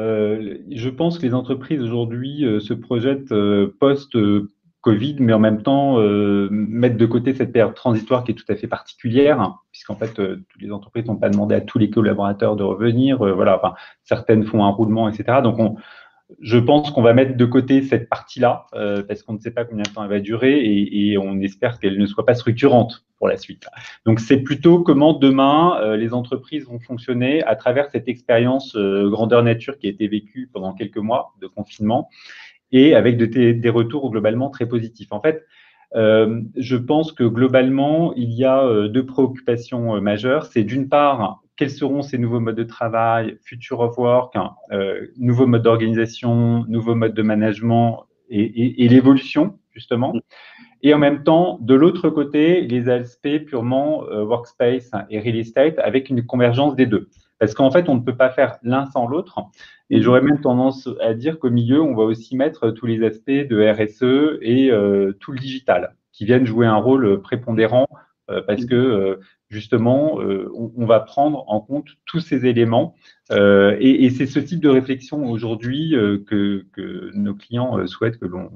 je 0.72 0.90
pense 0.90 1.20
que 1.20 1.26
les 1.26 1.34
entreprises 1.34 1.82
aujourd'hui 1.82 2.44
se 2.60 2.74
projettent 2.74 3.34
post 3.80 4.18
Covid, 4.86 5.16
mais 5.20 5.34
en 5.34 5.40
même 5.40 5.64
temps 5.64 6.00
euh, 6.00 6.48
mettre 6.52 6.96
de 6.96 7.08
côté 7.08 7.34
cette 7.34 7.52
période 7.52 7.74
transitoire 7.74 8.24
qui 8.24 8.34
est 8.34 8.36
tout 8.36 8.46
à 8.50 8.56
fait 8.56 8.68
particulière, 8.68 9.56
puisqu'en 9.72 9.96
fait, 9.96 10.20
euh, 10.20 10.46
toutes 10.48 10.62
les 10.62 10.72
entreprises 10.72 11.08
n'ont 11.08 11.16
pas 11.16 11.30
demandé 11.30 11.56
à 11.56 11.62
tous 11.62 11.80
les 11.80 11.90
collaborateurs 11.90 12.56
de 12.56 12.62
revenir. 12.62 13.20
Euh, 13.26 13.34
voilà, 13.34 13.58
enfin, 13.58 13.74
certaines 14.04 14.46
font 14.46 14.64
un 14.64 14.70
roulement, 14.70 15.10
etc. 15.10 15.40
Donc, 15.42 15.58
on, 15.58 15.76
je 16.40 16.60
pense 16.60 16.92
qu'on 16.92 17.02
va 17.02 17.14
mettre 17.14 17.36
de 17.36 17.46
côté 17.46 17.82
cette 17.82 18.10
partie-là, 18.10 18.68
parce 19.08 19.24
qu'on 19.24 19.34
ne 19.34 19.40
sait 19.40 19.52
pas 19.52 19.66
combien 19.66 19.84
de 19.84 19.90
temps 19.90 20.04
elle 20.04 20.10
va 20.10 20.20
durer, 20.20 20.60
et, 20.60 21.12
et 21.12 21.18
on 21.18 21.40
espère 21.40 21.80
qu'elle 21.80 21.98
ne 21.98 22.06
soit 22.06 22.26
pas 22.26 22.36
structurante 22.36 23.06
pour 23.18 23.28
la 23.28 23.38
suite. 23.38 23.68
Donc, 24.06 24.20
c'est 24.20 24.42
plutôt 24.42 24.84
comment 24.84 25.14
demain 25.14 25.96
les 25.96 26.14
entreprises 26.14 26.66
vont 26.66 26.80
fonctionner 26.80 27.44
à 27.44 27.56
travers 27.56 27.90
cette 27.92 28.08
expérience 28.08 28.76
grandeur 28.76 29.44
nature 29.44 29.78
qui 29.78 29.86
a 29.86 29.90
été 29.92 30.08
vécue 30.08 30.50
pendant 30.52 30.74
quelques 30.74 30.98
mois 30.98 31.34
de 31.42 31.48
confinement 31.48 32.10
et 32.72 32.96
avec 32.96 33.18
des 33.18 33.70
retours 33.70 34.10
globalement 34.12 34.50
très 34.50 34.66
positifs. 34.68 35.12
En 35.12 35.22
fait, 35.22 35.44
euh, 35.96 36.42
je 36.58 36.76
pense 36.76 37.12
que 37.12 37.24
globalement, 37.24 38.14
il 38.16 38.34
y 38.34 38.44
a 38.44 38.64
euh, 38.64 38.88
deux 38.88 39.06
préoccupations 39.06 39.96
euh, 39.96 40.02
majeures. 40.02 40.46
C'est 40.46 40.64
d'une 40.64 40.90
part, 40.90 41.42
quels 41.56 41.70
seront 41.70 42.02
ces 42.02 42.18
nouveaux 42.18 42.42
modes 42.42 42.56
de 42.56 42.64
travail, 42.64 43.38
future 43.44 43.80
of 43.80 43.98
work, 43.98 44.36
hein, 44.36 44.56
nouveaux 45.18 45.48
modes 45.48 45.62
d'organisation, 45.62 46.66
nouveaux 46.68 46.96
modes 46.96 47.14
de 47.14 47.22
management 47.22 48.04
et, 48.30 48.84
et 48.84 48.90
l'évolution, 48.90 49.58
justement. 49.72 50.14
Et 50.84 50.94
en 50.94 50.98
même 50.98 51.24
temps, 51.24 51.58
de 51.62 51.74
l'autre 51.74 52.10
côté, 52.10 52.62
les 52.62 52.90
aspects 52.90 53.46
purement 53.46 54.02
workspace 54.02 54.92
et 55.10 55.20
real 55.20 55.38
estate 55.38 55.80
avec 55.80 56.10
une 56.10 56.26
convergence 56.26 56.76
des 56.76 56.88
deux. 56.88 57.08
Parce 57.40 57.54
qu'en 57.54 57.72
fait, 57.72 57.90
on 57.90 57.96
ne 57.96 58.02
peut 58.02 58.16
pas 58.16 58.30
faire 58.30 58.58
l'un 58.64 58.86
sans 58.86 59.08
l'autre. 59.08 59.40
Et 59.90 60.02
j'aurais 60.02 60.22
même 60.22 60.42
tendance 60.42 60.90
à 61.02 61.14
dire 61.14 61.40
qu'au 61.40 61.50
milieu, 61.50 61.82
on 61.82 61.96
va 61.96 62.04
aussi 62.04 62.36
mettre 62.36 62.72
tous 62.72 62.86
les 62.86 63.04
aspects 63.06 63.30
de 63.30 63.62
RSE 63.62 64.40
et 64.42 64.72
euh, 64.72 65.14
tout 65.20 65.32
le 65.32 65.40
digital 65.40 65.96
qui 66.12 66.26
viennent 66.26 66.46
jouer 66.46 66.66
un 66.66 66.78
rôle 66.78 67.22
prépondérant 67.22 67.88
euh, 68.32 68.42
parce 68.48 68.66
que 68.66 68.76
euh, 68.76 69.20
justement, 69.50 70.16
on, 70.16 70.86
va 70.86 71.02
prendre 71.02 71.44
en 71.48 71.60
compte 71.60 71.90
tous 72.06 72.20
ces 72.20 72.46
éléments. 72.46 72.96
et, 73.30 74.10
c'est 74.10 74.26
ce 74.26 74.40
type 74.40 74.60
de 74.60 74.70
réflexion 74.70 75.30
aujourd'hui 75.30 75.96
que, 76.26 76.66
nos 77.14 77.36
clients 77.36 77.86
souhaitent 77.86 78.18
que 78.18 78.26
l'on 78.26 78.50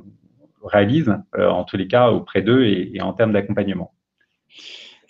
réalise, 0.64 1.14
en 1.38 1.64
tous 1.64 1.78
les 1.78 1.88
cas 1.88 2.10
auprès 2.10 2.42
d'eux 2.42 2.64
et 2.66 3.00
en 3.02 3.14
termes 3.14 3.34
d'accompagnement. 3.34 3.94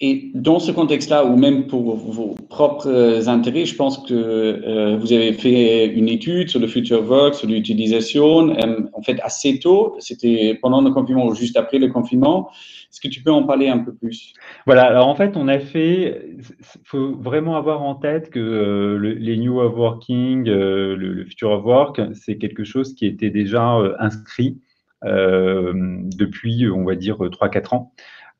Et 0.01 0.31
dans 0.33 0.59
ce 0.59 0.71
contexte-là, 0.71 1.25
ou 1.25 1.35
même 1.35 1.67
pour 1.67 1.97
vos 1.97 2.33
propres 2.47 3.27
intérêts, 3.27 3.65
je 3.65 3.75
pense 3.75 3.97
que 3.97 4.13
euh, 4.13 4.97
vous 4.97 5.11
avez 5.11 5.33
fait 5.33 5.87
une 5.87 6.07
étude 6.07 6.47
sur 6.47 6.61
le 6.61 6.67
future 6.67 7.03
work, 7.03 7.35
sur 7.35 7.49
l'utilisation, 7.49 8.49
euh, 8.51 8.79
en 8.93 9.01
fait 9.01 9.19
assez 9.21 9.59
tôt, 9.59 9.97
c'était 9.99 10.57
pendant 10.61 10.81
le 10.81 10.91
confinement 10.91 11.25
ou 11.25 11.35
juste 11.35 11.57
après 11.57 11.79
le 11.79 11.89
confinement. 11.89 12.49
Est-ce 12.89 13.01
que 13.01 13.09
tu 13.09 13.21
peux 13.21 13.31
en 13.31 13.43
parler 13.43 13.67
un 13.67 13.79
peu 13.79 13.93
plus? 13.93 14.33
Voilà, 14.65 14.85
alors 14.85 15.09
en 15.09 15.15
fait, 15.15 15.35
on 15.35 15.49
a 15.49 15.59
fait, 15.59 16.29
il 16.37 16.85
faut 16.85 17.17
vraiment 17.17 17.57
avoir 17.57 17.81
en 17.81 17.95
tête 17.95 18.29
que 18.29 18.39
euh, 18.39 18.97
le, 18.97 19.11
les 19.15 19.35
New 19.35 19.59
of 19.59 19.75
Working, 19.75 20.45
le, 20.45 20.95
le, 20.95 21.25
Future 21.25 21.51
of 21.51 21.65
Work, 21.65 22.01
c'est 22.13 22.37
quelque 22.37 22.63
chose 22.63 22.95
qui 22.95 23.05
était 23.05 23.31
déjà 23.31 23.77
inscrit 23.99 24.61
depuis, 25.01 26.69
on 26.69 26.83
va 26.83 26.95
dire, 26.95 27.17
3-4 27.17 27.75
ans. 27.75 27.93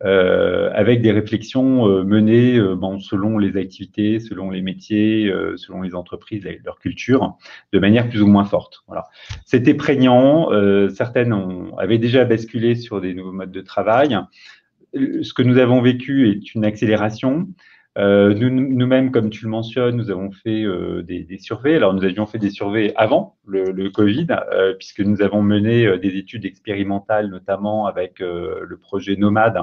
Euh, 0.06 0.72
avec 0.74 1.01
des 1.01 1.12
réflexions 1.12 1.86
euh, 1.89 2.03
menées 2.06 2.56
euh, 2.56 2.74
bon, 2.74 3.00
selon 3.00 3.38
les 3.38 3.58
activités, 3.58 4.22
selon 4.22 4.50
les 4.50 4.62
métiers, 4.62 5.29
selon 5.58 5.82
les 5.82 5.94
entreprises 5.94 6.48
leur 6.63 6.79
culture, 6.79 7.38
de 7.74 7.79
manière 7.79 8.08
plus 8.10 8.22
ou 8.22 8.27
moins 8.27 8.46
forte. 8.46 8.84
Voilà. 8.88 9.06
C'était 9.46 9.74
prégnant. 9.74 10.50
certaines 10.89 11.34
ont, 11.34 11.77
avaient 11.77 11.98
déjà 11.98 12.25
basculé 12.25 12.75
sur 12.75 13.01
des 13.01 13.13
nouveaux 13.13 13.32
modes 13.32 13.51
de 13.51 13.62
travail. 13.62 14.18
Ce 14.94 15.34
que 15.34 15.44
nous 15.44 15.58
avons 15.58 15.82
vécu 15.82 16.29
est 16.29 16.56
une 16.56 16.65
accélération. 16.65 17.48
Euh, 18.00 18.34
Nous-mêmes, 18.34 19.12
comme 19.12 19.29
tu 19.29 19.44
le 19.44 19.51
mentionnes, 19.51 19.98
nous 19.98 20.10
avons 20.10 20.32
fait 20.32 20.63
euh, 20.63 21.03
des, 21.03 21.24
des, 21.24 21.38
surveys. 21.38 21.75
Alors, 21.75 21.94
nous 21.94 22.06
avions 22.06 22.25
fait 22.25 22.38
des 22.38 22.50
surveys 22.50 22.94
avant 22.96 23.36
le, 23.46 23.72
le 23.72 23.89
Covid, 23.89 24.27
euh, 24.53 24.74
puisque 24.75 25.01
nous 25.01 25.22
avons 25.22 25.41
mené 25.41 25.86
euh, 25.86 25.98
des 25.98 26.15
études 26.15 26.46
expérimentales, 26.46 27.27
notamment 27.27 27.88
avec 27.88 28.22
euh, 28.22 28.62
le 28.65 28.77
projet 28.77 29.18
Nomade. 29.18 29.60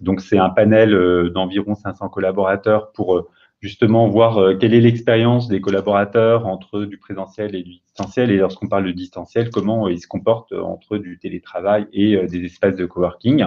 Donc, 0.00 0.20
c'est 0.20 0.38
un 0.38 0.50
panel 0.50 1.30
d'environ 1.32 1.76
500 1.76 2.08
collaborateurs 2.08 2.90
pour 2.90 3.28
justement 3.60 4.08
voir 4.08 4.58
quelle 4.58 4.74
est 4.74 4.80
l'expérience 4.80 5.46
des 5.46 5.60
collaborateurs 5.60 6.48
entre 6.48 6.80
du 6.80 6.98
présentiel 6.98 7.54
et 7.54 7.62
du 7.62 7.74
distanciel. 7.74 8.32
Et 8.32 8.38
lorsqu'on 8.38 8.66
parle 8.66 8.86
de 8.86 8.90
distanciel, 8.90 9.50
comment 9.50 9.86
ils 9.86 10.00
se 10.00 10.08
comportent 10.08 10.54
entre 10.54 10.98
du 10.98 11.20
télétravail 11.20 11.86
et 11.92 12.16
des 12.26 12.44
espaces 12.44 12.74
de 12.74 12.84
coworking, 12.84 13.44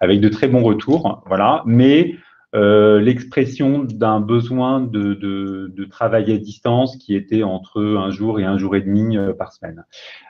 avec 0.00 0.20
de 0.20 0.28
très 0.28 0.48
bons 0.48 0.62
retours. 0.62 1.22
Voilà. 1.24 1.62
Mais 1.64 2.16
euh, 2.54 3.00
l'expression 3.00 3.80
d'un 3.84 4.20
besoin 4.20 4.80
de, 4.80 5.14
de, 5.14 5.72
de, 5.74 5.84
travail 5.84 6.32
à 6.32 6.38
distance 6.38 6.96
qui 6.96 7.14
était 7.14 7.42
entre 7.42 7.82
un 7.82 8.10
jour 8.10 8.38
et 8.38 8.44
un 8.44 8.56
jour 8.56 8.76
et 8.76 8.80
demi 8.80 9.16
euh, 9.16 9.32
par 9.32 9.52
semaine. 9.52 9.84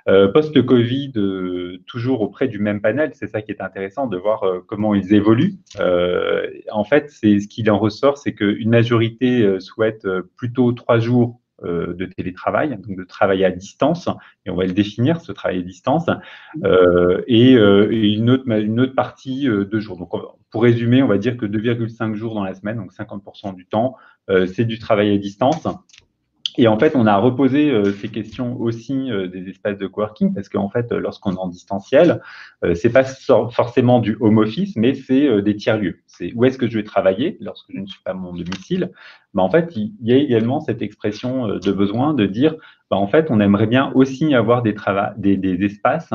Euh, 0.08 0.28
Post-Covid, 0.28 1.12
euh, 1.16 1.78
toujours 1.86 2.22
auprès 2.22 2.48
du 2.48 2.58
même 2.58 2.80
panel, 2.80 3.12
c'est 3.14 3.26
ça 3.26 3.42
qui 3.42 3.52
est 3.52 3.60
intéressant 3.60 4.06
de 4.06 4.16
voir 4.16 4.44
comment 4.66 4.94
ils 4.94 5.14
évoluent. 5.14 5.58
en 5.78 6.84
fait, 6.84 7.10
c'est 7.10 7.40
ce 7.40 7.48
qu'il 7.48 7.70
en 7.70 7.78
ressort, 7.78 8.18
c'est 8.18 8.34
qu'une 8.34 8.70
majorité 8.70 9.60
souhaite 9.60 10.06
plutôt 10.36 10.72
trois 10.72 10.98
jours 10.98 11.40
euh, 11.40 11.45
de 11.62 12.04
télétravail, 12.04 12.70
donc 12.70 12.96
de 12.96 13.04
travail 13.04 13.44
à 13.44 13.50
distance, 13.50 14.08
et 14.44 14.50
on 14.50 14.56
va 14.56 14.66
le 14.66 14.72
définir, 14.72 15.20
ce 15.20 15.32
travail 15.32 15.58
à 15.58 15.62
distance, 15.62 16.06
euh, 16.64 17.22
et, 17.26 17.54
euh, 17.56 17.88
une, 17.90 18.30
autre, 18.30 18.50
une 18.50 18.80
autre 18.80 18.94
partie 18.94 19.46
de 19.46 19.78
jours. 19.78 19.98
Donc, 19.98 20.10
pour 20.50 20.62
résumer, 20.62 21.02
on 21.02 21.08
va 21.08 21.18
dire 21.18 21.36
que 21.36 21.46
2,5 21.46 22.14
jours 22.14 22.34
dans 22.34 22.44
la 22.44 22.54
semaine, 22.54 22.76
donc 22.76 22.92
50% 22.92 23.54
du 23.54 23.66
temps, 23.66 23.96
c'est 24.46 24.64
du 24.64 24.78
travail 24.78 25.14
à 25.14 25.18
distance. 25.18 25.66
Et 26.58 26.68
en 26.68 26.78
fait, 26.78 26.96
on 26.96 27.06
a 27.06 27.16
reposé 27.16 27.70
euh, 27.70 27.92
ces 27.92 28.08
questions 28.08 28.58
aussi 28.58 29.10
euh, 29.10 29.28
des 29.28 29.48
espaces 29.48 29.76
de 29.76 29.86
coworking 29.86 30.32
parce 30.32 30.48
qu'en 30.48 30.70
fait, 30.70 30.90
euh, 30.90 30.98
lorsqu'on 30.98 31.32
est 31.32 31.38
en 31.38 31.48
distanciel, 31.48 32.20
c'est 32.74 32.90
pas 32.90 33.04
forcément 33.04 34.00
du 34.00 34.16
home 34.20 34.38
office, 34.38 34.76
mais 34.76 34.94
c'est 34.94 35.42
des 35.42 35.56
tiers-lieux. 35.56 36.00
C'est 36.06 36.32
où 36.34 36.44
est-ce 36.44 36.58
que 36.58 36.66
je 36.66 36.78
vais 36.78 36.84
travailler 36.84 37.36
lorsque 37.40 37.66
je 37.72 37.78
ne 37.78 37.86
suis 37.86 38.00
pas 38.02 38.12
à 38.12 38.14
mon 38.14 38.32
domicile. 38.32 38.90
Mais 39.36 39.42
en 39.42 39.50
fait, 39.50 39.76
il 39.76 39.92
y 40.00 40.12
a 40.12 40.16
également 40.16 40.60
cette 40.60 40.82
expression 40.82 41.46
de 41.46 41.72
besoin 41.72 42.14
de 42.14 42.26
dire, 42.26 42.56
bah, 42.90 42.96
en 42.96 43.06
fait, 43.06 43.30
on 43.30 43.38
aimerait 43.38 43.66
bien 43.66 43.92
aussi 43.94 44.34
avoir 44.34 44.62
des, 44.62 44.74
des, 45.16 45.36
des 45.36 45.64
espaces 45.64 46.10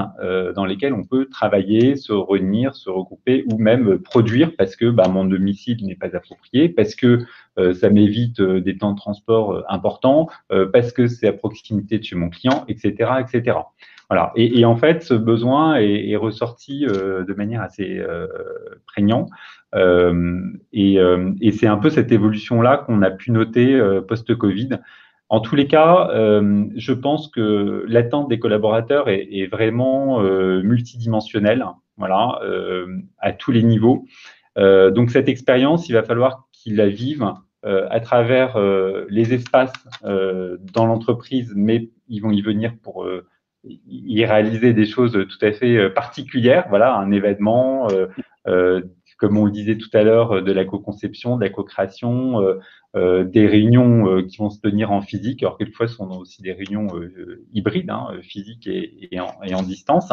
dans 0.55 0.65
lesquels 0.65 0.93
on 0.93 1.03
peut 1.03 1.27
travailler, 1.27 1.95
se 1.95 2.13
réunir, 2.13 2.75
se 2.75 2.89
regrouper 2.89 3.45
ou 3.51 3.57
même 3.57 3.99
produire 3.99 4.51
parce 4.57 4.75
que 4.75 4.89
bah, 4.89 5.07
mon 5.07 5.25
domicile 5.25 5.85
n'est 5.85 5.95
pas 5.95 6.15
approprié, 6.15 6.69
parce 6.69 6.95
que 6.95 7.25
euh, 7.57 7.73
ça 7.73 7.89
m'évite 7.89 8.39
euh, 8.39 8.61
des 8.61 8.77
temps 8.77 8.91
de 8.91 8.97
transport 8.97 9.53
euh, 9.53 9.63
importants, 9.69 10.29
parce 10.73 10.91
que 10.91 11.07
c'est 11.07 11.27
à 11.27 11.33
proximité 11.33 11.99
de 11.99 12.03
chez 12.03 12.15
mon 12.15 12.29
client, 12.29 12.65
etc., 12.67 13.11
etc. 13.19 13.57
Voilà. 14.09 14.33
Et, 14.35 14.59
et 14.59 14.65
en 14.65 14.75
fait, 14.75 15.03
ce 15.03 15.13
besoin 15.13 15.75
est, 15.75 16.09
est 16.09 16.15
ressorti 16.17 16.85
de 16.85 17.33
manière 17.33 17.61
assez 17.61 17.97
euh, 17.99 18.27
prégnante. 18.85 19.29
Euh, 19.73 20.41
et, 20.73 20.97
et 21.41 21.51
c'est 21.51 21.67
un 21.67 21.77
peu 21.77 21.89
cette 21.89 22.11
évolution-là 22.11 22.77
qu'on 22.77 23.01
a 23.01 23.11
pu 23.11 23.31
noter 23.31 23.79
post-Covid. 24.07 24.79
En 25.29 25.39
tous 25.39 25.55
les 25.55 25.67
cas, 25.67 26.09
je 26.11 26.93
pense 26.93 27.29
que 27.29 27.85
l'attente 27.87 28.29
des 28.29 28.39
collaborateurs 28.39 29.07
est, 29.07 29.47
vraiment 29.49 30.21
multidimensionnelle, 30.21 31.65
voilà, 31.97 32.39
à 33.19 33.31
tous 33.31 33.51
les 33.51 33.63
niveaux. 33.63 34.05
donc 34.57 35.09
cette 35.09 35.29
expérience, 35.29 35.87
il 35.87 35.93
va 35.93 36.03
falloir 36.03 36.47
qu'ils 36.51 36.75
la 36.75 36.89
vivent 36.89 37.33
euh, 37.63 37.87
à 37.91 37.99
travers 37.99 38.57
euh, 38.57 39.05
les 39.09 39.35
espaces 39.35 39.71
euh, 40.03 40.57
dans 40.73 40.87
l'entreprise, 40.87 41.53
mais 41.55 41.89
ils 42.07 42.19
vont 42.19 42.31
y 42.31 42.41
venir 42.41 42.73
pour 42.81 43.07
y 43.63 44.25
réaliser 44.25 44.73
des 44.73 44.87
choses 44.87 45.11
tout 45.11 45.45
à 45.45 45.51
fait 45.51 45.91
particulières. 45.91 46.65
Voilà, 46.69 46.95
un 46.95 47.11
événement, 47.11 47.87
comme 49.21 49.37
on 49.37 49.45
le 49.45 49.51
disait 49.51 49.77
tout 49.77 49.89
à 49.93 50.03
l'heure, 50.03 50.43
de 50.43 50.51
la 50.51 50.65
co-conception, 50.65 51.37
de 51.37 51.43
la 51.43 51.49
co-création, 51.49 52.41
des 52.95 53.47
réunions 53.47 54.23
qui 54.23 54.37
vont 54.37 54.49
se 54.49 54.59
tenir 54.59 54.91
en 54.91 55.01
physique. 55.01 55.43
Alors 55.43 55.57
quelquefois, 55.57 55.87
ce 55.87 55.95
sont 55.95 56.09
aussi 56.09 56.41
des 56.41 56.51
réunions 56.51 56.87
hybrides, 57.53 57.89
hein, 57.89 58.09
physiques 58.23 58.67
et, 58.67 59.07
et, 59.11 59.19
en, 59.19 59.31
et, 59.43 59.53
en, 59.53 59.61
distance. 59.61 60.11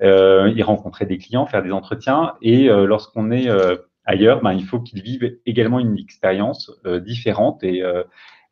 y 0.00 0.62
rencontrer 0.62 1.04
des 1.04 1.18
clients, 1.18 1.46
faire 1.46 1.62
des 1.62 1.72
entretiens. 1.72 2.32
Et 2.42 2.68
lorsqu'on 2.68 3.30
est 3.30 3.48
ailleurs, 4.08 4.40
ben, 4.42 4.54
il 4.54 4.64
faut 4.64 4.80
qu'ils 4.80 5.02
vivent 5.02 5.38
également 5.46 5.78
une 5.78 5.98
expérience 5.98 6.72
euh, 6.86 6.98
différente 6.98 7.62
et, 7.62 7.82
euh, 7.82 8.02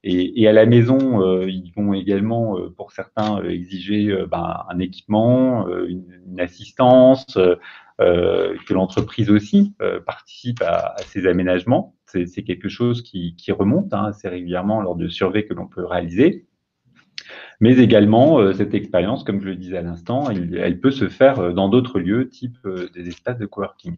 et, 0.05 0.43
et, 0.43 0.47
à 0.47 0.53
la 0.53 0.67
maison, 0.67 1.23
euh, 1.23 1.49
ils 1.49 1.73
vont 1.75 1.95
également, 1.95 2.57
pour 2.77 2.93
certains, 2.93 3.43
exiger 3.43 4.15
ben, 4.31 4.65
un 4.69 4.79
équipement, 4.79 5.67
une, 5.69 6.21
une 6.29 6.41
assistance, 6.41 7.37
que 7.99 8.75
l'entreprise 8.75 9.31
aussi 9.31 9.75
participe 10.05 10.63
à, 10.63 10.97
ces 11.07 11.27
aménagements. 11.27 11.95
C'est 12.07 12.43
quelque 12.43 12.69
chose 12.69 13.03
qui, 13.03 13.35
remonte 13.53 13.93
hein, 13.95 14.05
assez 14.05 14.29
régulièrement 14.29 14.81
lors 14.81 14.97
de 14.97 15.09
surveys 15.09 15.47
que 15.47 15.55
l'on 15.55 15.67
peut 15.67 15.85
réaliser. 15.85 16.47
Mais 17.61 17.79
également, 17.79 18.53
cette 18.53 18.75
expérience, 18.75 19.25
comme 19.25 19.41
je 19.41 19.49
le 19.49 19.57
disais 19.57 19.79
à 19.79 19.83
l'instant, 19.83 20.31
elle, 20.31 20.81
peut 20.81 20.91
se 20.91 21.09
faire 21.09 21.55
dans 21.55 21.69
d'autres 21.69 21.99
lieux, 21.99 22.29
type 22.29 22.59
des 22.95 23.09
espaces 23.09 23.39
de 23.39 23.47
coworking. 23.47 23.97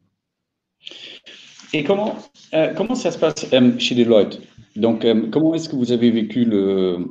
Et 1.74 1.84
comment, 1.84 2.16
euh, 2.54 2.72
comment 2.74 2.94
ça 2.94 3.10
se 3.10 3.18
passe 3.18 3.52
euh, 3.52 3.78
chez 3.78 3.94
Deloitte? 3.94 4.40
Donc, 4.76 5.04
euh, 5.04 5.28
comment 5.30 5.54
est-ce 5.54 5.68
que 5.68 5.76
vous 5.76 5.92
avez 5.92 6.10
vécu 6.10 6.44
le, 6.44 7.06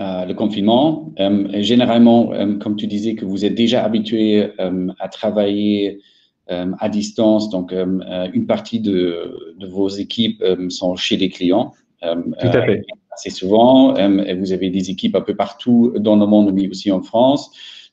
euh, 0.00 0.24
le 0.24 0.34
confinement 0.34 1.12
Généralement, 1.54 2.30
comme 2.60 2.76
tu 2.76 2.86
disais, 2.86 3.14
que 3.14 3.24
vous 3.24 3.44
êtes 3.44 3.54
déjà 3.54 3.84
habitué 3.84 4.50
à 4.98 5.08
travailler 5.08 6.00
à 6.48 6.88
distance, 6.88 7.50
donc 7.50 7.72
une 7.72 8.46
partie 8.46 8.80
de, 8.80 9.54
de, 9.58 9.66
vos 9.66 9.88
équipes 9.88 10.42
sont 10.68 10.96
chez 10.96 11.16
les 11.16 11.28
clients. 11.28 11.72
Tout 12.00 12.32
à 12.42 12.62
fait. 12.62 12.84
assez 13.12 13.30
souvent, 13.30 13.96
et 13.96 14.34
vous 14.34 14.52
avez 14.52 14.70
des 14.70 14.90
équipes 14.90 15.16
un 15.16 15.20
peu 15.20 15.34
partout 15.34 15.92
dans 15.98 16.16
le 16.16 16.26
monde, 16.26 16.52
mais 16.54 16.68
aussi 16.68 16.90
en 16.92 17.02
France. 17.02 17.50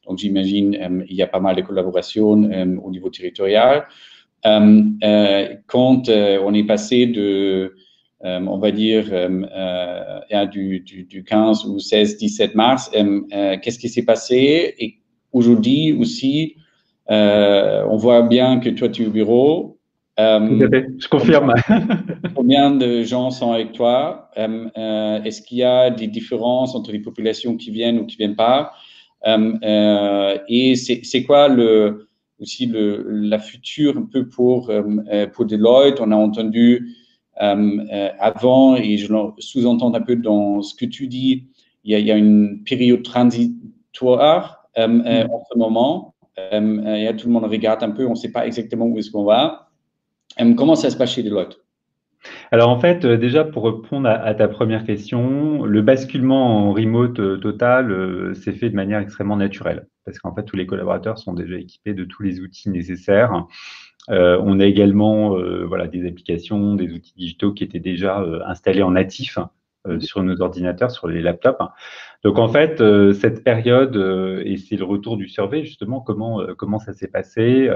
Donc, 0.07 0.19
j'imagine 0.19 1.05
il 1.09 1.15
y 1.15 1.23
a 1.23 1.27
pas 1.27 1.39
mal 1.39 1.55
de 1.55 1.61
collaborations 1.61 2.31
au 2.83 2.91
niveau 2.91 3.09
territorial. 3.09 3.85
Euh, 4.45 4.83
euh, 5.03 5.55
quand 5.67 6.09
euh, 6.09 6.39
on 6.43 6.53
est 6.53 6.63
passé 6.63 7.07
de, 7.07 7.75
on 8.25 8.57
va 8.57 8.71
dire, 8.71 9.05
du, 10.51 10.79
du, 10.79 11.03
du, 11.03 11.23
15 11.23 11.65
ou 11.65 11.79
16, 11.79 12.17
17 12.17 12.55
mars, 12.55 12.91
qu'est-ce 12.91 13.79
qui 13.79 13.89
s'est 13.89 14.05
passé? 14.05 14.75
Et 14.79 14.95
aujourd'hui 15.31 15.93
aussi, 15.93 16.55
on 17.07 17.97
voit 17.97 18.23
bien 18.23 18.59
que 18.59 18.69
toi, 18.69 18.89
tu 18.89 19.03
es 19.03 19.07
au 19.07 19.11
bureau. 19.11 19.77
je 20.17 21.07
confirme. 21.07 21.53
combien 22.35 22.71
de 22.71 23.03
gens 23.03 23.31
sont 23.31 23.51
avec 23.51 23.73
toi? 23.73 24.29
Est-ce 24.35 25.41
qu'il 25.41 25.59
y 25.59 25.63
a 25.63 25.89
des 25.89 26.07
différences 26.07 26.75
entre 26.75 26.91
les 26.91 26.99
populations 26.99 27.57
qui 27.57 27.71
viennent 27.71 27.99
ou 27.99 28.05
qui 28.05 28.15
ne 28.15 28.25
viennent 28.25 28.35
pas? 28.35 28.71
Et 30.47 30.75
c'est 30.75 31.23
quoi 31.23 31.47
le, 31.47 32.07
aussi 32.39 32.65
le, 32.65 33.05
la 33.07 33.39
future 33.39 33.97
un 33.97 34.07
peu 34.11 34.27
pour, 34.27 34.69
euh, 34.69 34.83
euh, 35.11 35.27
pour 35.27 35.45
Deloitte? 35.45 35.99
On 36.01 36.11
a 36.11 36.15
entendu 36.15 36.75
euh, 36.77 37.04
avant, 37.37 38.75
et 38.75 38.97
je 38.97 39.07
sous-entends 39.39 39.93
un 39.93 40.01
peu 40.01 40.15
dans 40.15 40.61
ce 40.61 40.73
que 40.73 40.85
tu 40.85 41.07
dis, 41.07 41.47
il 41.83 41.91
y 41.91 41.95
a, 41.95 41.99
il 41.99 42.05
y 42.05 42.11
a 42.11 42.17
une 42.17 42.63
période 42.63 43.03
transitoire 43.03 44.67
mm. 44.77 44.81
en 44.81 45.43
ce 45.51 45.57
moment. 45.57 46.15
et 46.37 47.15
tout 47.17 47.27
le 47.27 47.33
monde 47.33 47.45
regarde 47.45 47.83
un 47.83 47.91
peu, 47.91 48.05
on 48.05 48.11
ne 48.11 48.15
sait 48.15 48.31
pas 48.31 48.45
exactement 48.47 48.85
où 48.85 48.97
est-ce 48.97 49.11
qu'on 49.11 49.25
va. 49.25 49.69
comment 50.55 50.75
ça 50.75 50.89
se 50.89 50.97
passe 50.97 51.13
chez 51.13 51.23
Deloitte? 51.23 51.57
Alors 52.51 52.69
en 52.69 52.79
fait, 52.79 53.05
déjà 53.05 53.43
pour 53.43 53.65
répondre 53.65 54.09
à, 54.09 54.33
ta 54.33 54.47
première 54.47 54.83
question, 54.83 55.63
le 55.63 55.81
basculement 55.83 56.69
en 56.69 56.73
remote 56.73 57.39
total 57.39 58.35
s'est 58.35 58.53
fait 58.53 58.69
de 58.69 58.75
manière 58.75 58.99
extrêmement 58.99 59.37
naturelle 59.37 59.85
parce 60.05 60.19
qu'en 60.19 60.33
fait, 60.33 60.43
tous 60.43 60.55
les 60.55 60.67
collaborateurs 60.67 61.17
sont 61.17 61.33
déjà 61.33 61.57
équipés 61.57 61.93
de 61.93 62.05
tous 62.05 62.23
les 62.23 62.39
outils 62.39 62.69
nécessaires. 62.69 63.45
Euh, 64.09 64.39
on 64.43 64.59
a 64.59 64.65
également 64.65 65.37
euh, 65.37 65.65
voilà, 65.65 65.87
des 65.87 66.07
applications, 66.07 66.75
des 66.75 66.91
outils 66.91 67.13
digitaux 67.15 67.53
qui 67.53 67.63
étaient 67.63 67.79
déjà 67.79 68.21
euh, 68.21 68.41
installés 68.45 68.83
en 68.83 68.91
natif 68.91 69.39
sur 69.99 70.23
nos 70.23 70.41
ordinateurs, 70.41 70.89
sur 70.89 71.07
les 71.07 71.21
laptops. 71.21 71.63
Donc 72.23 72.39
en 72.39 72.47
fait, 72.47 72.81
cette 73.13 73.43
période, 73.43 73.95
et 74.43 74.57
c'est 74.57 74.77
le 74.77 74.83
retour 74.83 75.15
du 75.15 75.29
survey 75.29 75.63
justement, 75.63 76.01
comment, 76.01 76.41
comment 76.57 76.79
ça 76.79 76.91
s'est 76.93 77.07
passé 77.07 77.69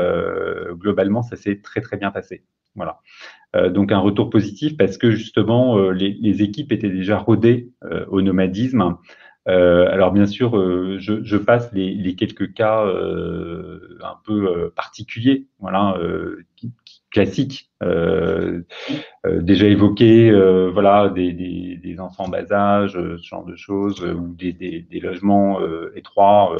Globalement, 0.71 1.21
ça 1.21 1.36
s'est 1.36 1.62
très 1.62 1.81
très 1.81 1.98
bien 1.98 2.09
passé. 2.09 2.43
Voilà. 2.74 2.98
donc 3.69 3.91
un 3.91 4.00
retour 4.00 4.31
positif 4.31 4.75
parce 4.75 4.98
que 4.98 5.12
justement, 5.12 5.91
les, 5.91 6.17
les 6.19 6.41
équipes 6.41 6.71
étaient 6.71 6.89
déjà 6.89 7.19
rodées 7.19 7.69
au 8.07 8.24
nomadisme. 8.24 8.98
Euh, 9.50 9.91
alors 9.91 10.12
bien 10.12 10.27
sûr, 10.27 10.58
euh, 10.58 10.98
je, 11.00 11.38
passe 11.38 11.72
les, 11.74 12.15
quelques 12.15 12.53
cas 12.53 12.86
euh, 12.86 13.98
un 14.03 14.18
peu 14.24 14.72
particuliers, 14.75 15.48
voilà, 15.60 15.98
classiques, 17.12 17.72
déjà 17.82 19.65
évoqués, 19.65 20.32
voilà, 20.72 21.10
des, 21.10 21.96
enfants 22.00 22.25
en 22.25 22.29
bas 22.29 22.51
âge, 22.51 22.94
ce 22.94 23.18
genre 23.24 23.46
de 23.46 23.56
choses, 23.56 24.01
ou 24.03 24.36
des, 24.36 24.86
logements 25.01 25.60
étroits 25.96 26.56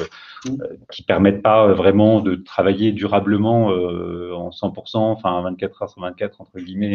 qui 0.90 1.02
permettent 1.02 1.42
pas 1.42 1.72
vraiment 1.72 2.20
de 2.20 2.34
travailler 2.34 2.92
durablement 2.92 3.66
en 3.66 4.50
100%, 4.50 4.96
enfin 4.96 5.40
24 5.42 5.82
heures 5.82 5.90
sur 5.90 6.02
24 6.02 6.40
entre 6.40 6.58
guillemets, 6.58 6.94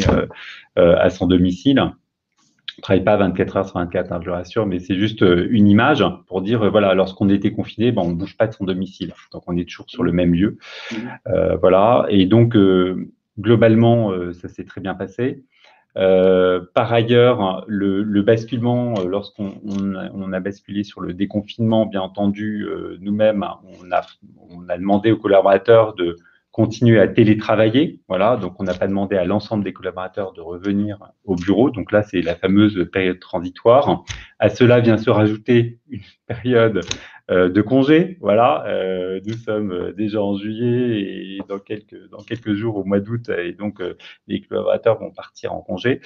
à 0.76 1.10
son 1.10 1.28
domicile 1.28 1.82
ne 2.78 2.82
travaille 2.82 3.04
pas 3.04 3.18
24 3.18 3.58
heures 3.58 3.66
sur 3.68 3.80
24, 3.80 4.12
hein, 4.12 4.20
je 4.22 4.26
le 4.26 4.34
rassure, 4.34 4.66
mais 4.66 4.80
c'est 4.80 4.96
juste 4.96 5.22
euh, 5.24 5.48
une 5.50 5.68
image 5.68 6.04
pour 6.28 6.42
dire, 6.42 6.64
euh, 6.64 6.70
voilà, 6.70 6.94
lorsqu'on 6.94 7.30
était 7.30 7.52
confiné, 7.52 7.92
ben, 7.92 8.02
on 8.04 8.10
ne 8.10 8.16
bouge 8.16 8.38
pas 8.38 8.48
de 8.48 8.54
son 8.54 8.66
domicile. 8.66 9.14
Donc, 9.32 9.44
on 9.48 9.56
est 9.58 9.68
toujours 9.68 9.90
sur 9.90 10.04
le 10.04 10.12
même 10.12 10.34
lieu. 10.34 10.58
Mmh. 10.92 10.96
Euh, 11.28 11.56
voilà. 11.58 12.06
Et 12.10 12.26
donc, 12.26 12.58
globalement, 13.40 14.12
ça 14.34 14.48
s'est 14.48 14.64
très 14.64 14.82
bien 14.82 14.96
passé. 14.96 15.44
par 15.94 16.94
ailleurs, 16.94 17.64
le, 17.68 18.22
basculement, 18.22 18.96
lorsqu'on 19.06 19.54
on 19.64 20.34
a, 20.34 20.40
basculé 20.40 20.84
sur 20.84 21.02
le 21.02 21.14
déconfinement, 21.14 21.86
bien 21.86 22.02
entendu, 22.02 22.68
nous-mêmes, 23.00 23.46
on 23.82 23.92
a, 23.92 24.02
on 24.50 24.70
a 24.70 24.78
demandé 24.78 25.12
aux 25.12 25.18
collaborateurs 25.18 25.94
de 25.96 26.18
continuer 26.56 27.02
à 27.02 27.10
télétravailler. 27.10 28.00
Voilà, 28.08 28.38
donc 28.38 28.62
on 28.62 28.64
n'a 28.64 28.74
pas 28.74 28.88
demandé 28.88 29.18
à 29.18 29.26
l'ensemble 29.26 29.66
des 29.66 29.74
collaborateurs 29.74 30.32
de 30.32 30.40
revenir 30.40 31.12
au 31.26 31.36
bureau. 31.36 31.70
Donc 31.70 31.92
là, 31.92 32.02
c'est 32.02 32.22
la 32.22 32.34
fameuse 32.34 32.88
période 32.94 33.20
transitoire. 33.20 34.06
À 34.40 34.48
cela 34.48 34.80
vient 34.80 34.98
se 34.98 35.10
rajouter 35.10 35.80
une 35.90 36.00
période 36.28 36.80
euh, 37.30 37.50
de 37.50 37.62
congé. 37.62 38.18
Voilà, 38.22 38.64
euh, 38.68 39.20
nous 39.26 39.34
sommes 39.34 39.92
déjà 39.98 40.22
en 40.22 40.38
juillet 40.38 41.02
et 41.02 41.40
dans 41.50 41.60
quelques 41.60 42.08
dans 42.10 42.24
quelques 42.24 42.54
jours 42.54 42.78
au 42.78 42.86
mois 42.86 43.02
d'août, 43.02 43.28
et 43.38 43.52
donc 43.52 43.82
euh, 43.82 43.98
les 44.28 44.40
collaborateurs 44.40 44.98
vont 44.98 45.12
partir 45.12 45.52
en 45.52 45.60
congé. 45.60 46.00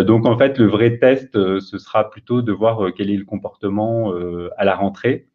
donc 0.00 0.26
en 0.26 0.36
fait, 0.36 0.58
le 0.58 0.66
vrai 0.66 0.98
test, 0.98 1.32
ce 1.32 1.78
sera 1.78 2.10
plutôt 2.10 2.42
de 2.42 2.52
voir 2.52 2.92
quel 2.94 3.08
est 3.08 3.16
le 3.16 3.24
comportement 3.24 4.12
à 4.58 4.64
la 4.66 4.74
rentrée 4.74 5.28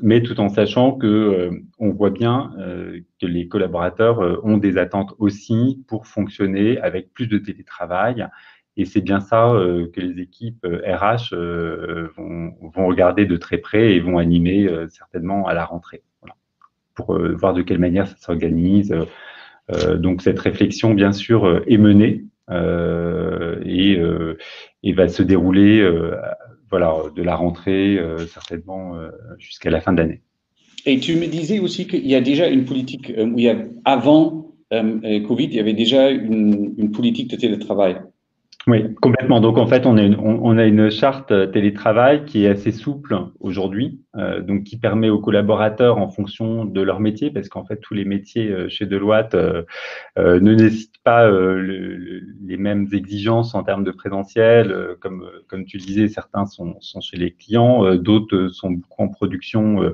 mais 0.00 0.22
tout 0.22 0.38
en 0.40 0.48
sachant 0.48 0.92
que 0.92 1.06
euh, 1.06 1.50
on 1.78 1.90
voit 1.90 2.10
bien 2.10 2.52
euh, 2.58 3.00
que 3.20 3.26
les 3.26 3.48
collaborateurs 3.48 4.20
euh, 4.20 4.40
ont 4.42 4.58
des 4.58 4.78
attentes 4.78 5.14
aussi 5.18 5.84
pour 5.88 6.06
fonctionner 6.06 6.78
avec 6.78 7.12
plus 7.12 7.26
de 7.26 7.38
télétravail. 7.38 8.26
Et 8.78 8.84
c'est 8.84 9.00
bien 9.00 9.20
ça 9.20 9.54
que 9.94 10.00
les 10.02 10.20
équipes 10.20 10.66
RH 10.66 11.34
vont, 12.14 12.52
vont, 12.60 12.86
regarder 12.86 13.24
de 13.24 13.38
très 13.38 13.56
près 13.56 13.94
et 13.94 14.00
vont 14.00 14.18
animer 14.18 14.68
certainement 14.90 15.46
à 15.46 15.54
la 15.54 15.64
rentrée, 15.64 16.02
voilà, 16.20 16.36
pour 16.94 17.18
voir 17.18 17.54
de 17.54 17.62
quelle 17.62 17.78
manière 17.78 18.06
ça 18.06 18.16
s'organise. 18.18 18.94
donc 19.94 20.20
cette 20.20 20.38
réflexion, 20.38 20.92
bien 20.92 21.12
sûr, 21.12 21.62
est 21.66 21.78
menée 21.78 22.26
et, 23.64 23.98
et, 24.82 24.92
va 24.92 25.08
se 25.08 25.22
dérouler 25.22 25.82
voilà, 26.70 26.94
de 27.14 27.22
la 27.22 27.36
rentrée 27.36 27.96
euh, 27.96 28.26
certainement 28.26 28.96
euh, 28.96 29.10
jusqu'à 29.38 29.70
la 29.70 29.80
fin 29.80 29.92
de 29.92 29.98
l'année. 29.98 30.22
Et 30.84 31.00
tu 31.00 31.16
me 31.16 31.26
disais 31.26 31.58
aussi 31.58 31.86
qu'il 31.86 32.06
y 32.06 32.14
a 32.14 32.20
déjà 32.20 32.48
une 32.48 32.64
politique, 32.64 33.10
euh, 33.10 33.26
où 33.26 33.38
il 33.38 33.44
y 33.44 33.48
a, 33.48 33.56
avant 33.84 34.42
Covid, 34.70 35.44
il 35.44 35.54
y 35.54 35.60
avait 35.60 35.74
déjà 35.74 36.10
une, 36.10 36.74
une 36.76 36.90
politique 36.90 37.30
de 37.30 37.36
télétravail. 37.36 37.98
Oui, 38.68 38.96
complètement. 38.96 39.40
Donc 39.40 39.58
en 39.58 39.68
fait, 39.68 39.86
on 39.86 39.96
a 39.96 40.02
une, 40.02 40.16
on, 40.18 40.58
a 40.58 40.64
une 40.64 40.90
charte 40.90 41.30
euh, 41.30 41.46
télétravail 41.46 42.24
qui 42.24 42.44
est 42.44 42.48
assez 42.48 42.72
souple 42.72 43.16
aujourd'hui, 43.38 44.00
euh, 44.16 44.40
donc 44.40 44.64
qui 44.64 44.76
permet 44.76 45.08
aux 45.08 45.20
collaborateurs, 45.20 45.98
en 45.98 46.08
fonction 46.08 46.64
de 46.64 46.80
leur 46.80 46.98
métier, 46.98 47.30
parce 47.30 47.48
qu'en 47.48 47.64
fait 47.64 47.76
tous 47.76 47.94
les 47.94 48.04
métiers 48.04 48.50
euh, 48.50 48.68
chez 48.68 48.84
Deloitte 48.84 49.36
ne 50.16 50.38
nécessitent 50.40 51.00
pas 51.04 51.30
les 51.30 52.56
mêmes 52.56 52.88
exigences 52.92 53.54
en 53.54 53.62
termes 53.62 53.84
de 53.84 53.92
présentiel, 53.92 54.96
comme 55.00 55.24
comme 55.46 55.64
tu 55.64 55.76
disais, 55.76 56.08
certains 56.08 56.46
sont, 56.46 56.76
sont 56.80 57.00
chez 57.00 57.16
les 57.16 57.30
clients, 57.30 57.94
d'autres 57.94 58.48
sont 58.48 58.72
beaucoup 58.72 59.02
en 59.02 59.08
production. 59.08 59.92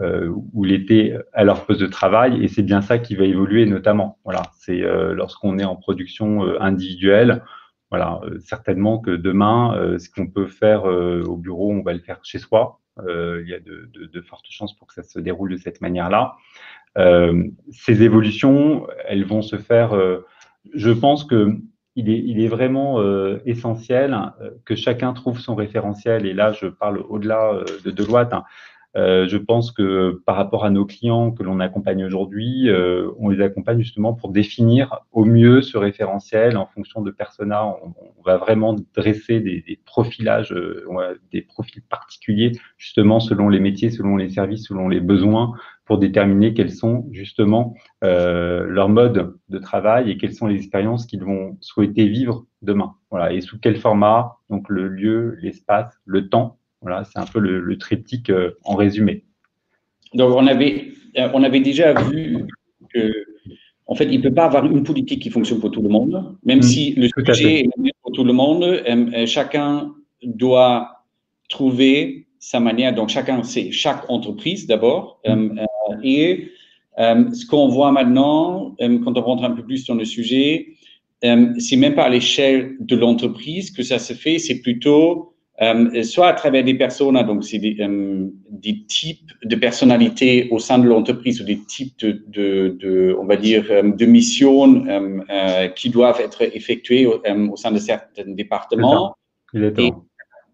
ou 0.00 0.64
l'été 0.64 1.18
à 1.32 1.44
leur 1.44 1.66
poste 1.66 1.80
de 1.80 1.86
travail 1.86 2.42
et 2.42 2.48
c'est 2.48 2.62
bien 2.62 2.80
ça 2.80 2.98
qui 2.98 3.14
va 3.14 3.24
évoluer 3.24 3.66
notamment. 3.66 4.18
Voilà, 4.24 4.42
c'est 4.58 4.80
lorsqu'on 5.12 5.58
est 5.58 5.64
en 5.64 5.76
production 5.76 6.42
individuelle, 6.60 7.42
voilà, 7.90 8.20
euh, 8.24 8.38
certainement 8.40 8.98
que 8.98 9.10
demain, 9.12 9.76
euh, 9.76 9.98
ce 9.98 10.10
qu'on 10.10 10.26
peut 10.26 10.46
faire 10.46 10.88
euh, 10.88 11.22
au 11.24 11.36
bureau, 11.36 11.72
on 11.72 11.82
va 11.82 11.92
le 11.92 12.00
faire 12.00 12.18
chez 12.22 12.38
soi. 12.38 12.80
il 12.98 13.46
y 13.46 13.54
a 13.54 13.60
de, 13.60 14.20
fortes 14.22 14.46
chances 14.48 14.76
pour 14.76 14.88
que 14.88 14.94
ça 14.94 15.02
se 15.02 15.20
déroule 15.20 15.52
de 15.52 15.56
cette 15.56 15.80
manière-là. 15.80 16.36
ces 17.70 18.02
évolutions, 18.02 18.86
elles 19.06 19.24
vont 19.24 19.42
se 19.42 19.56
faire. 19.56 19.90
je 20.74 20.90
pense 20.90 21.24
que 21.24 21.58
il 21.98 22.10
est, 22.10 22.18
il 22.18 22.40
est 22.42 22.48
vraiment 22.48 23.00
essentiel 23.44 24.16
que 24.64 24.74
chacun 24.74 25.12
trouve 25.12 25.38
son 25.38 25.54
référentiel. 25.54 26.24
Et 26.24 26.32
là, 26.32 26.52
je 26.52 26.66
parle 26.68 26.98
au-delà 27.08 27.64
de 27.84 27.90
Deloitte. 27.90 28.32
Hein, 28.32 28.44
euh, 28.96 29.28
je 29.28 29.36
pense 29.36 29.72
que 29.72 30.22
par 30.24 30.36
rapport 30.36 30.64
à 30.64 30.70
nos 30.70 30.86
clients 30.86 31.30
que 31.30 31.42
l'on 31.42 31.60
accompagne 31.60 32.04
aujourd'hui, 32.04 32.70
euh, 32.70 33.10
on 33.18 33.28
les 33.28 33.42
accompagne 33.42 33.80
justement 33.80 34.14
pour 34.14 34.30
définir 34.30 35.00
au 35.12 35.26
mieux 35.26 35.60
ce 35.60 35.76
référentiel 35.76 36.56
en 36.56 36.66
fonction 36.66 37.02
de 37.02 37.10
persona. 37.10 37.66
On, 37.66 37.94
va 38.24 38.38
vraiment 38.38 38.74
dresser 38.96 39.38
des, 39.38 39.78
profilages, 39.84 40.52
euh, 40.52 40.84
des 41.30 41.42
profils 41.42 41.82
particuliers 41.82 42.50
justement 42.76 43.20
selon 43.20 43.48
les 43.48 43.60
métiers, 43.60 43.90
selon 43.90 44.16
les 44.16 44.30
services, 44.30 44.66
selon 44.66 44.88
les 44.88 44.98
besoins 44.98 45.52
pour 45.84 45.98
déterminer 45.98 46.52
quels 46.52 46.72
sont 46.72 47.06
justement 47.12 47.74
leurs 48.02 48.88
modes 48.88 49.36
de 49.48 49.58
travail 49.58 50.10
et 50.10 50.16
quelles 50.16 50.34
sont 50.34 50.48
les 50.48 50.56
expériences 50.56 51.06
qu'ils 51.06 51.22
vont 51.22 51.56
souhaiter 51.60 52.08
vivre 52.08 52.46
demain. 52.62 52.94
Voilà, 53.12 53.32
et 53.32 53.40
sous 53.40 53.60
quel 53.60 53.76
format, 53.76 54.38
donc 54.50 54.68
le 54.68 54.88
lieu, 54.88 55.36
l'espace, 55.40 55.96
le 56.04 56.28
temps 56.28 56.58
voilà, 56.86 57.02
c'est 57.02 57.18
un 57.18 57.26
peu 57.26 57.40
le, 57.40 57.78
triptyque 57.78 58.30
euh, 58.30 58.52
en 58.62 58.76
résumé. 58.76 59.24
Donc, 60.14 60.32
on 60.36 60.46
avait, 60.46 60.92
euh, 61.18 61.28
on 61.34 61.42
avait 61.42 61.58
déjà 61.58 61.92
vu 61.94 62.46
que, 62.94 63.12
en 63.86 63.96
fait, 63.96 64.04
il 64.04 64.18
ne 64.18 64.22
peut 64.22 64.32
pas 64.32 64.44
avoir 64.44 64.64
une 64.66 64.84
politique 64.84 65.20
qui 65.20 65.30
fonctionne 65.30 65.58
pour 65.58 65.72
tout 65.72 65.82
le 65.82 65.88
monde, 65.88 66.36
même 66.44 66.60
mmh, 66.60 66.62
si 66.62 66.94
le 66.94 67.08
sujet 67.08 67.64
est 67.64 67.92
pour 68.02 68.12
tout 68.12 68.22
le 68.22 68.32
monde. 68.32 68.62
Euh, 68.62 69.26
chacun 69.26 69.94
doit 70.22 71.04
trouver 71.48 72.28
sa 72.38 72.60
manière. 72.60 72.94
Donc, 72.94 73.08
chacun, 73.08 73.42
c'est 73.42 73.72
chaque 73.72 74.08
entreprise 74.08 74.68
d'abord. 74.68 75.20
Mmh. 75.26 75.60
et 76.04 76.52
ce 76.96 77.46
qu'on 77.46 77.66
voit 77.66 77.90
maintenant, 77.90 78.76
quand 78.78 79.18
on 79.18 79.22
rentre 79.22 79.42
un 79.42 79.50
peu 79.50 79.64
plus 79.64 79.84
dans 79.86 79.96
le 79.96 80.04
sujet, 80.04 80.68
c'est 81.20 81.76
même 81.76 81.96
pas 81.96 82.04
à 82.04 82.08
l'échelle 82.08 82.76
de 82.78 82.94
l'entreprise 82.94 83.72
que 83.72 83.82
ça 83.82 83.98
se 83.98 84.12
fait, 84.12 84.38
c'est 84.38 84.60
plutôt 84.60 85.35
euh, 85.62 86.02
soit 86.02 86.28
à 86.28 86.32
travers 86.34 86.62
des 86.64 86.74
personnes, 86.74 87.20
donc 87.26 87.44
c'est 87.44 87.58
des, 87.58 87.76
euh, 87.80 88.26
des, 88.50 88.84
types 88.86 89.32
de 89.42 89.56
personnalités 89.56 90.48
au 90.50 90.58
sein 90.58 90.78
de 90.78 90.86
l'entreprise 90.86 91.40
ou 91.40 91.44
des 91.44 91.58
types 91.64 91.98
de, 91.98 92.22
de, 92.28 92.76
de, 92.78 93.16
on 93.18 93.24
va 93.24 93.36
dire, 93.36 93.64
euh, 93.70 93.82
de 93.82 94.04
missions 94.04 94.84
qui 95.74 95.88
doivent 95.88 96.20
être 96.20 96.42
effectuées 96.42 97.06
au, 97.06 97.56
sein 97.56 97.72
de 97.72 97.78
certains 97.78 98.24
départements. 98.26 99.16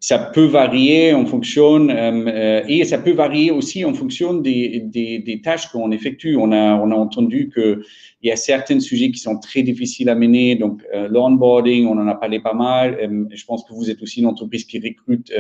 Ça 0.02 0.18
peut 0.18 0.46
varier 0.46 1.14
en 1.14 1.24
fonction, 1.26 1.88
euh, 1.88 2.26
euh, 2.26 2.64
et 2.66 2.84
ça 2.84 2.98
peut 2.98 3.12
varier 3.12 3.52
aussi 3.52 3.84
en 3.84 3.94
fonction 3.94 4.34
des, 4.34 4.80
des, 4.80 5.20
des 5.20 5.40
tâches 5.40 5.68
qu'on 5.68 5.92
effectue. 5.92 6.36
On 6.36 6.50
a, 6.50 6.74
on 6.74 6.90
a 6.90 6.94
entendu 6.96 7.52
qu'il 7.54 7.78
y 8.24 8.32
a 8.32 8.34
certains 8.34 8.80
sujets 8.80 9.12
qui 9.12 9.20
sont 9.20 9.38
très 9.38 9.62
difficiles 9.62 10.08
à 10.08 10.16
mener, 10.16 10.56
donc 10.56 10.82
euh, 10.92 11.06
l'onboarding, 11.06 11.86
on 11.86 11.96
en 11.98 12.08
a 12.08 12.16
parlé 12.16 12.40
pas 12.40 12.52
mal. 12.52 12.98
Euh, 13.00 13.26
je 13.30 13.44
pense 13.44 13.62
que 13.62 13.72
vous 13.72 13.90
êtes 13.90 14.02
aussi 14.02 14.18
une 14.18 14.26
entreprise 14.26 14.64
qui 14.64 14.80
recrute 14.80 15.32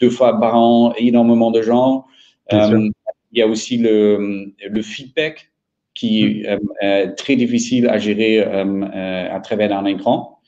deux 0.00 0.10
fois 0.10 0.40
par 0.40 0.56
an 0.56 0.92
énormément 0.98 1.52
de 1.52 1.62
gens. 1.62 2.04
il 2.50 2.90
y 3.32 3.42
a 3.42 3.46
aussi 3.46 3.78
le, 3.78 4.52
le 4.68 4.82
feedback 4.82 5.52
qui 5.94 6.24
est 6.24 6.56
mm. 6.56 7.14
très 7.14 7.36
difficile 7.36 7.86
à 7.86 7.98
gérer 7.98 8.42
à 8.42 9.38
travers 9.38 9.72
un 9.72 9.84
écran. 9.84 10.41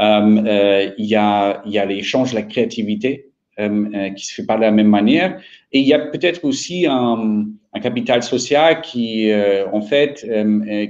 Euh, 0.00 0.44
euh, 0.46 0.90
il 0.96 1.06
y 1.06 1.16
a, 1.16 1.62
il 1.66 1.72
y 1.72 1.78
a 1.78 1.84
l'échange, 1.84 2.32
la 2.32 2.42
créativité 2.42 3.30
euh, 3.58 4.10
qui 4.10 4.26
se 4.26 4.34
fait 4.34 4.46
pas 4.46 4.56
de 4.56 4.60
la 4.60 4.70
même 4.70 4.88
manière. 4.88 5.40
Et 5.72 5.80
il 5.80 5.86
y 5.86 5.92
a 5.92 5.98
peut-être 5.98 6.44
aussi 6.44 6.86
un, 6.86 7.46
un, 7.72 7.80
capital 7.80 8.22
social 8.22 8.80
qui, 8.80 9.30
en 9.72 9.82
fait, 9.82 10.26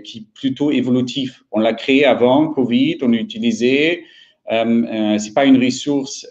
qui 0.05 0.19
est 0.19 0.27
plutôt 0.35 0.71
évolutif. 0.71 1.43
On 1.51 1.61
l'a 1.61 1.73
créé 1.73 2.05
avant 2.05 2.49
Covid, 2.49 2.99
on 3.03 3.09
l'utilisait. 3.09 4.05
c'est 4.49 5.35
pas 5.35 5.45
une 5.47 5.63
ressource 5.63 6.27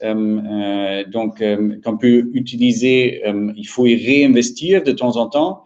donc 1.07 1.43
qu'on 1.83 1.97
peut 1.97 2.29
utiliser. 2.33 3.21
il 3.55 3.67
faut 3.67 3.85
y 3.85 3.95
réinvestir 3.95 4.83
de 4.83 4.93
temps 4.93 5.17
en 5.17 5.27
temps. 5.27 5.63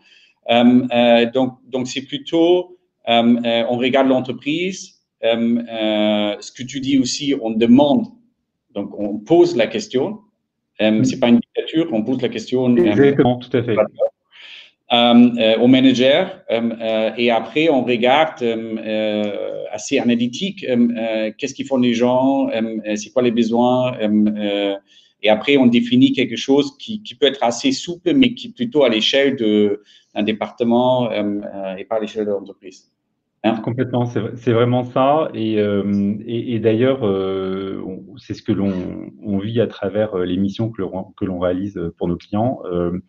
donc, 1.34 1.58
donc 1.70 1.88
c'est 1.88 2.08
plutôt 2.08 2.80
on 3.08 3.78
regarde 3.78 4.08
l'entreprise. 4.08 5.01
Ce 5.24 6.52
que 6.52 6.64
tu 6.64 6.80
dis 6.80 6.98
aussi, 6.98 7.36
on 7.42 7.52
demande. 7.52 8.06
Donc, 8.74 8.98
on 8.98 9.18
pose 9.20 9.56
la 9.56 9.68
question. 9.68 10.20
c'est 10.80 11.20
pas 11.20 11.30
une 11.30 11.40
dictature, 11.40 11.90
on 11.92 12.04
pose 12.04 12.22
la 12.22 12.30
question. 12.30 12.76
Exactement, 12.76 13.38
tout 13.38 13.56
à 13.56 13.64
fait. 13.64 13.76
Euh, 14.94 15.58
au 15.60 15.68
manager 15.68 16.44
et 17.18 17.32
après 17.32 17.70
on 17.70 17.86
regarde 17.86 18.44
assez 19.72 20.00
analytique 20.00 20.66
qu'est-ce 21.38 21.54
qu'ils 21.54 21.66
font 21.66 21.78
les 21.78 21.94
gens, 21.94 22.50
c'est 22.96 23.10
quoi 23.14 23.22
les 23.22 23.32
besoins 23.32 23.98
et 25.24 25.30
après 25.30 25.56
on 25.56 25.68
définit 25.68 26.12
quelque 26.12 26.36
chose 26.36 26.78
qui, 26.78 27.02
qui, 27.04 27.16
peut 27.16 27.28
être 27.28 27.42
assez 27.42 27.72
souple 27.72 28.14
mais 28.16 28.34
qui 28.34 28.48
est 28.48 28.54
plutôt 28.54 28.84
à 28.84 28.90
l'échelle 28.90 29.38
d'un 29.38 30.24
département 30.24 31.10
et 31.10 31.86
pas 31.86 31.96
à 31.96 32.00
l'échelle 32.02 32.26
de 32.26 32.32
l'entreprise. 32.32 32.92
Hein? 33.44 33.56
Complètement, 33.64 34.06
c'est 34.06 34.54
vraiment 34.54 34.84
ça. 34.84 35.30
Et, 35.34 35.60
euh, 35.60 36.16
et, 36.28 36.60
d'ailleurs, 36.60 37.08
euh, 37.08 37.84
c'est 38.18 38.36
ce 38.36 38.44
que 38.44 38.52
l'on 38.52 39.40
vit 39.40 39.60
à 39.60 39.68
travers 39.68 40.16
euh, 40.16 40.26
les 40.26 40.38
missions 40.38 40.70
que 40.70 41.26
l'on 41.26 41.40
réalise 41.40 41.80
pour 41.98 42.08
nos 42.08 42.18
clients. 42.18 42.60
Euh, 42.66 43.00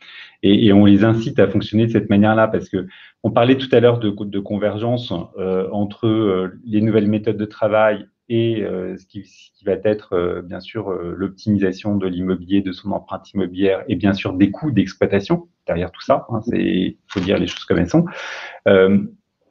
et, 0.42 0.66
et, 0.66 0.72
on 0.72 0.86
les 0.86 1.04
incite 1.04 1.38
à 1.38 1.48
fonctionner 1.48 1.86
de 1.86 1.92
cette 1.92 2.08
manière-là 2.08 2.48
parce 2.48 2.70
que 2.70 2.86
on 3.22 3.30
parlait 3.30 3.58
tout 3.58 3.68
à 3.72 3.80
l'heure 3.80 3.98
de, 3.98 4.10
de, 4.10 4.40
convergence 4.40 5.12
euh, 5.38 5.68
entre 5.70 6.50
les 6.64 6.80
nouvelles 6.80 7.08
méthodes 7.08 7.36
de 7.36 7.44
travail 7.44 8.06
et 8.30 8.64
ce 8.64 9.04
qui, 9.06 9.24
ce, 9.24 9.50
qui, 9.52 9.64
va 9.66 9.72
être 9.84 10.42
bien 10.46 10.60
sûr 10.60 10.90
l'optimisation 10.90 11.96
de 11.96 12.06
l'immobilier, 12.06 12.62
de 12.62 12.72
son 12.72 12.90
empreinte 12.92 13.30
immobilière 13.34 13.84
et 13.88 13.96
bien 13.96 14.14
sûr 14.14 14.32
des 14.32 14.50
coûts 14.50 14.70
d'exploitation 14.70 15.48
derrière 15.66 15.92
tout 15.92 16.00
ça. 16.00 16.26
Hein, 16.30 16.40
c'est 16.40 16.96
faut 17.08 17.20
dire 17.20 17.38
les 17.38 17.46
choses 17.46 17.64
comme 17.66 17.78
elles 17.78 17.90
sont. 17.90 18.06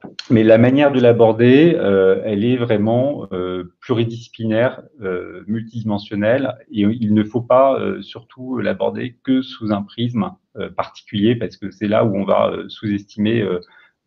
Euh, 0.04 0.08
mais 0.30 0.44
la 0.44 0.58
manière 0.58 0.92
de 0.92 1.00
l'aborder, 1.00 1.74
euh, 1.76 2.20
elle 2.24 2.44
est 2.44 2.56
vraiment 2.56 3.26
euh, 3.32 3.74
pluridisciplinaire, 3.80 4.82
euh, 5.02 5.42
multidimensionnelle, 5.46 6.56
et 6.70 6.82
il 6.82 7.14
ne 7.14 7.24
faut 7.24 7.42
pas 7.42 7.78
euh, 7.78 8.02
surtout 8.02 8.58
l'aborder 8.58 9.16
que 9.24 9.42
sous 9.42 9.72
un 9.72 9.82
prisme 9.82 10.30
euh, 10.56 10.70
particulier, 10.70 11.36
parce 11.36 11.56
que 11.56 11.70
c'est 11.70 11.88
là 11.88 12.04
où 12.04 12.16
on 12.16 12.24
va 12.24 12.52
sous-estimer 12.68 13.46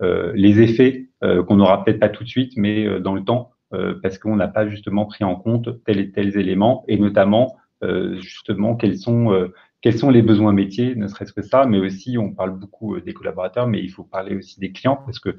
les 0.01 0.61
effets 0.61 1.07
qu'on 1.21 1.55
n'aura 1.55 1.83
peut-être 1.83 2.01
pas 2.01 2.09
tout 2.09 2.25
de 2.25 2.29
suite, 2.29 2.53
mais 2.57 2.99
dans 2.99 3.15
le 3.15 3.23
temps, 3.23 3.51
parce 4.03 4.19
qu'on 4.19 4.35
n'a 4.35 4.49
pas 4.49 4.67
justement 4.67 5.05
pris 5.05 5.23
en 5.23 5.35
compte 5.35 5.83
tels 5.85 5.99
et 5.99 6.11
tels 6.11 6.37
éléments, 6.37 6.83
et 6.89 6.97
notamment 6.97 7.55
justement 8.19 8.75
quels 8.75 8.97
sont 8.97 9.49
quels 9.85 9.99
sont 9.99 10.09
les 10.09 10.23
besoins 10.23 10.51
métiers, 10.51 10.95
ne 10.95 11.07
serait-ce 11.07 11.31
que 11.31 11.43
ça, 11.43 11.67
mais 11.67 11.77
aussi 11.77 12.17
on 12.17 12.31
parle 12.31 12.57
beaucoup 12.57 12.95
euh, 12.95 13.01
des 13.01 13.13
collaborateurs, 13.13 13.67
mais 13.67 13.79
il 13.83 13.89
faut 13.89 14.01
parler 14.01 14.35
aussi 14.35 14.59
des 14.59 14.71
clients 14.71 14.97
parce 15.05 15.19
que 15.19 15.29
euh, 15.29 15.35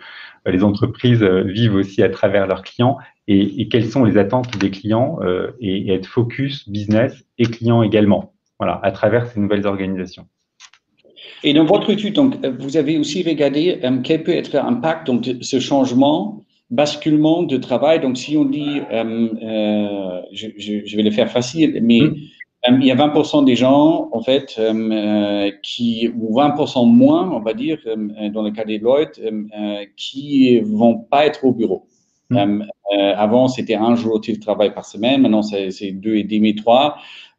les 0.53 0.63
entreprises 0.63 1.25
euh, 1.25 1.43
vivent 1.43 1.75
aussi 1.75 2.01
à 2.01 2.09
travers 2.11 2.47
leurs 2.47 2.63
clients 2.63 2.97
et, 3.27 3.67
quelles 3.67 3.91
sont 3.91 4.05
les 4.05 4.17
attentes 4.17 4.57
des 4.57 4.71
clients 4.71 5.19
et, 5.59 5.93
être 5.93 6.07
focus 6.07 6.69
business 6.69 7.25
et 7.39 7.47
clients 7.47 7.83
également, 7.83 8.35
voilà, 8.61 8.79
à 8.85 8.93
travers 8.93 9.27
ces 9.27 9.41
nouvelles 9.41 9.67
organisations. 9.67 10.27
Et 11.43 11.53
dans 11.53 11.65
votre 11.65 11.91
étude, 11.91 12.15
donc, 12.15 12.37
vous 12.61 12.77
avez 12.77 12.99
aussi 12.99 13.25
regardé 13.25 13.81
quel 14.05 14.23
peut 14.23 14.31
être 14.31 14.53
l'impact 14.53 15.11
de 15.11 15.43
ce 15.43 15.59
changement 15.59 16.45
basculement 16.71 17.43
de 17.43 17.57
travail. 17.57 17.99
Donc, 17.99 18.17
si 18.17 18.37
on 18.37 18.45
dit, 18.45 18.81
je, 20.33 20.97
vais 20.97 21.03
le 21.03 21.11
faire 21.11 21.33
facile, 21.33 21.81
mais 21.83 22.03
mmh. 22.03 22.15
Euh, 22.69 22.77
il 22.81 22.87
y 22.87 22.91
a 22.91 22.97
20% 22.97 23.45
des 23.45 23.57
gens, 23.57 24.09
en 24.13 24.23
fait, 24.23 24.57
euh, 24.59 24.73
euh, 24.73 25.51
qui, 25.63 26.11
ou 26.19 26.35
20% 26.35 26.87
moins, 26.87 27.31
on 27.31 27.41
va 27.41 27.55
dire, 27.55 27.79
dans 28.33 28.43
le 28.43 28.51
cas 28.51 28.65
des 28.65 28.79
Deloitte, 28.79 29.21
qui 29.97 30.61
vont 30.61 30.99
pas 30.99 31.27
être 31.27 31.45
au 31.45 31.53
bureau. 31.53 31.87
Hmm. 32.29 32.65
avant, 32.91 33.47
c'était 33.47 33.77
un 33.77 33.95
jour 33.95 34.21
de 34.21 34.35
travail 34.35 34.75
par 34.75 34.85
semaine. 34.85 35.23
Maintenant, 35.23 35.43
c'est 35.43 35.93
deux 35.93 36.17
et 36.17 36.25
demi, 36.25 36.55
trois. 36.57 36.97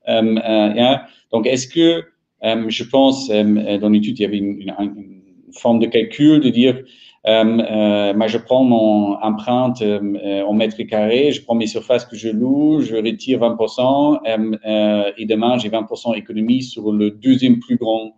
donc, 0.08 1.46
est-ce 1.46 1.68
que, 1.68 2.06
je 2.42 2.84
pense, 2.86 3.30
dans 3.30 3.90
l'étude, 3.90 4.20
il 4.20 4.22
y 4.22 4.26
avait 4.26 4.38
une, 4.38 4.62
une, 4.62 5.17
forme 5.58 5.80
de 5.80 5.88
calcul 5.88 6.40
de 6.40 6.50
dire 6.50 6.84
euh, 7.28 7.44
euh, 7.44 8.14
moi, 8.14 8.28
je 8.28 8.38
prends 8.38 8.64
mon 8.64 9.16
empreinte 9.22 9.82
euh, 9.82 10.42
en 10.44 10.54
mètre 10.54 10.82
carré, 10.84 11.32
je 11.32 11.44
prends 11.44 11.56
mes 11.56 11.68
surfaces 11.68 12.06
que 12.06 12.16
je 12.16 12.30
loue, 12.30 12.82
je 12.82 12.96
retire 12.96 13.40
20% 13.40 15.14
et 15.18 15.26
demain, 15.26 15.58
j'ai 15.58 15.70
20% 15.70 16.16
économie 16.16 16.64
sur 16.64 16.92
le 16.92 17.12
deuxième 17.12 17.60
plus 17.60 17.78
grand 17.78 18.18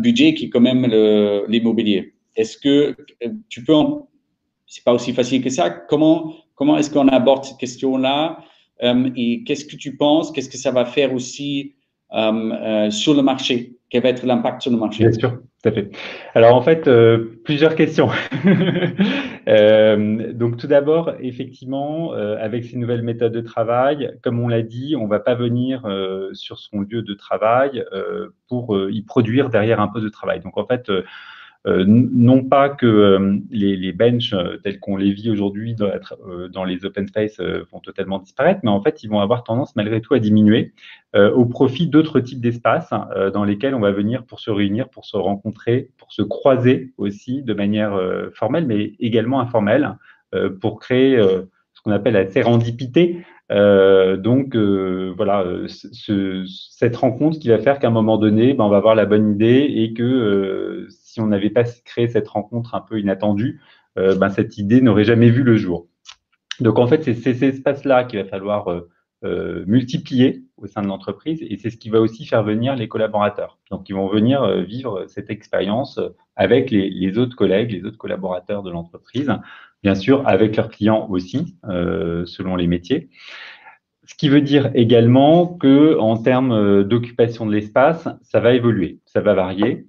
budget 0.00 0.34
qui 0.34 0.46
est 0.46 0.48
quand 0.48 0.60
même 0.60 0.86
l'immobilier. 1.48 2.14
Est-ce 2.36 2.56
que 2.56 2.96
tu 3.48 3.64
peux, 3.64 3.74
c'est 4.66 4.84
pas 4.84 4.94
aussi 4.94 5.12
facile 5.12 5.42
que 5.42 5.50
ça, 5.50 5.68
comment, 5.68 6.32
comment 6.54 6.78
est-ce 6.78 6.90
qu'on 6.90 7.08
aborde 7.08 7.44
cette 7.44 7.58
question-là 7.58 8.38
et 8.80 9.42
qu'est-ce 9.44 9.64
que 9.64 9.76
tu 9.76 9.96
penses, 9.96 10.30
qu'est-ce 10.30 10.48
que 10.48 10.58
ça 10.58 10.70
va 10.70 10.84
faire 10.84 11.12
aussi 11.12 11.74
sur 12.10 13.14
le 13.14 13.22
marché 13.22 13.76
Quel 13.90 14.02
va 14.02 14.10
être 14.10 14.24
l'impact 14.24 14.62
sur 14.62 14.70
le 14.70 14.76
marché 14.78 15.04
Bien 15.04 15.12
sûr 15.12 15.38
fait. 15.70 15.90
Alors 16.34 16.54
en 16.54 16.62
fait, 16.62 16.88
euh, 16.88 17.40
plusieurs 17.44 17.74
questions. 17.74 18.10
euh, 19.48 20.32
donc 20.32 20.56
tout 20.56 20.66
d'abord, 20.66 21.12
effectivement, 21.20 22.14
euh, 22.14 22.36
avec 22.40 22.64
ces 22.64 22.76
nouvelles 22.76 23.02
méthodes 23.02 23.32
de 23.32 23.40
travail, 23.40 24.16
comme 24.22 24.40
on 24.40 24.48
l'a 24.48 24.62
dit, 24.62 24.96
on 24.96 25.06
va 25.06 25.20
pas 25.20 25.34
venir 25.34 25.84
euh, 25.86 26.30
sur 26.32 26.58
son 26.58 26.80
lieu 26.80 27.02
de 27.02 27.14
travail 27.14 27.84
pour 28.48 28.76
y 28.90 29.02
produire 29.02 29.50
derrière 29.50 29.80
un 29.80 29.88
poste 29.88 30.04
de 30.04 30.10
travail. 30.10 30.40
Donc 30.40 30.56
en 30.56 30.66
fait, 30.66 30.88
euh, 30.90 31.02
non 31.66 32.44
pas 32.44 32.68
que 32.68 32.86
euh, 32.86 33.38
les, 33.50 33.76
les 33.76 33.92
benches 33.92 34.34
euh, 34.34 34.58
tels 34.58 34.78
qu'on 34.80 34.96
les 34.96 35.12
vit 35.12 35.30
aujourd'hui 35.30 35.74
dans, 35.74 36.64
les 36.64 36.84
open 36.84 37.06
space 37.06 37.40
vont 37.72 37.80
totalement 37.80 38.18
disparaître, 38.18 38.60
mais 38.62 38.70
en 38.70 38.82
fait, 38.82 39.02
ils 39.02 39.08
vont 39.08 39.20
avoir 39.20 39.44
tendance 39.44 39.74
malgré 39.76 40.00
tout 40.00 40.14
à 40.14 40.18
diminuer 40.18 40.72
au 41.14 41.44
profit 41.46 41.86
d'autres 41.86 42.18
types 42.18 42.40
d'espaces 42.40 42.90
dans 43.32 43.44
lesquels 43.44 43.74
on 43.74 43.80
va 43.80 43.92
venir 43.92 44.24
pour 44.24 44.40
se 44.40 44.50
réunir, 44.50 44.88
pour 44.88 45.04
se 45.04 45.16
rencontrer, 45.16 45.90
pour 45.96 46.12
se 46.12 46.22
croiser 46.22 46.92
aussi 46.96 47.42
de 47.42 47.54
manière 47.54 47.96
formelle, 48.32 48.66
mais 48.66 48.94
également 48.98 49.40
informelle, 49.40 49.96
pour 50.60 50.80
créer 50.80 51.16
ce 51.18 51.82
qu'on 51.82 51.92
appelle 51.92 52.14
la 52.14 52.28
sérendipité, 52.28 53.24
euh, 53.52 54.16
donc 54.16 54.56
voilà, 54.56 55.44
ce, 55.66 56.44
cette 56.46 56.96
rencontre 56.96 57.38
qui 57.38 57.48
va 57.48 57.58
faire 57.58 57.78
qu'à 57.78 57.88
un 57.88 57.92
moment 57.92 58.18
donné, 58.18 58.54
ben, 58.54 58.64
on 58.64 58.68
va 58.68 58.78
avoir 58.78 58.94
la 58.94 59.06
bonne 59.06 59.32
idée 59.32 59.66
et 59.76 59.92
que 59.92 60.86
si 60.90 61.20
on 61.20 61.26
n'avait 61.26 61.50
pas 61.50 61.64
créé 61.84 62.08
cette 62.08 62.28
rencontre 62.28 62.74
un 62.74 62.80
peu 62.80 62.98
inattendue, 62.98 63.60
euh, 63.98 64.16
ben, 64.16 64.28
cette 64.28 64.58
idée 64.58 64.80
n'aurait 64.80 65.04
jamais 65.04 65.30
vu 65.30 65.42
le 65.42 65.56
jour. 65.56 65.86
Donc 66.60 66.78
en 66.78 66.86
fait, 66.86 67.02
c'est 67.02 67.14
ces 67.14 67.44
espaces-là 67.44 68.04
qu'il 68.04 68.20
va 68.20 68.24
falloir 68.24 68.68
euh, 68.68 68.90
euh, 69.24 69.64
multiplier 69.66 70.44
au 70.56 70.66
sein 70.66 70.82
de 70.82 70.88
l'entreprise 70.88 71.40
et 71.42 71.56
c'est 71.56 71.70
ce 71.70 71.76
qui 71.76 71.90
va 71.90 72.00
aussi 72.00 72.26
faire 72.26 72.42
venir 72.42 72.76
les 72.76 72.88
collaborateurs. 72.88 73.58
Donc 73.70 73.88
ils 73.88 73.94
vont 73.94 74.08
venir 74.08 74.46
vivre 74.62 75.06
cette 75.08 75.30
expérience 75.30 76.00
avec 76.36 76.70
les, 76.70 77.18
autres 77.18 77.36
collègues, 77.36 77.72
les 77.72 77.84
autres 77.84 77.98
collaborateurs 77.98 78.62
de 78.62 78.70
l'entreprise, 78.70 79.32
bien 79.84 79.94
sûr 79.94 80.26
avec 80.26 80.56
leurs 80.56 80.70
clients 80.70 81.06
aussi, 81.10 81.56
selon 81.62 82.56
les 82.56 82.66
métiers. 82.66 83.10
Ce 84.06 84.14
qui 84.14 84.28
veut 84.28 84.40
dire 84.40 84.70
également 84.74 85.46
que 85.46 85.96
en 85.98 86.16
termes 86.16 86.84
d'occupation 86.84 87.46
de 87.46 87.52
l'espace, 87.52 88.08
ça 88.22 88.40
va 88.40 88.54
évoluer, 88.54 88.98
ça 89.04 89.20
va 89.20 89.34
varier. 89.34 89.86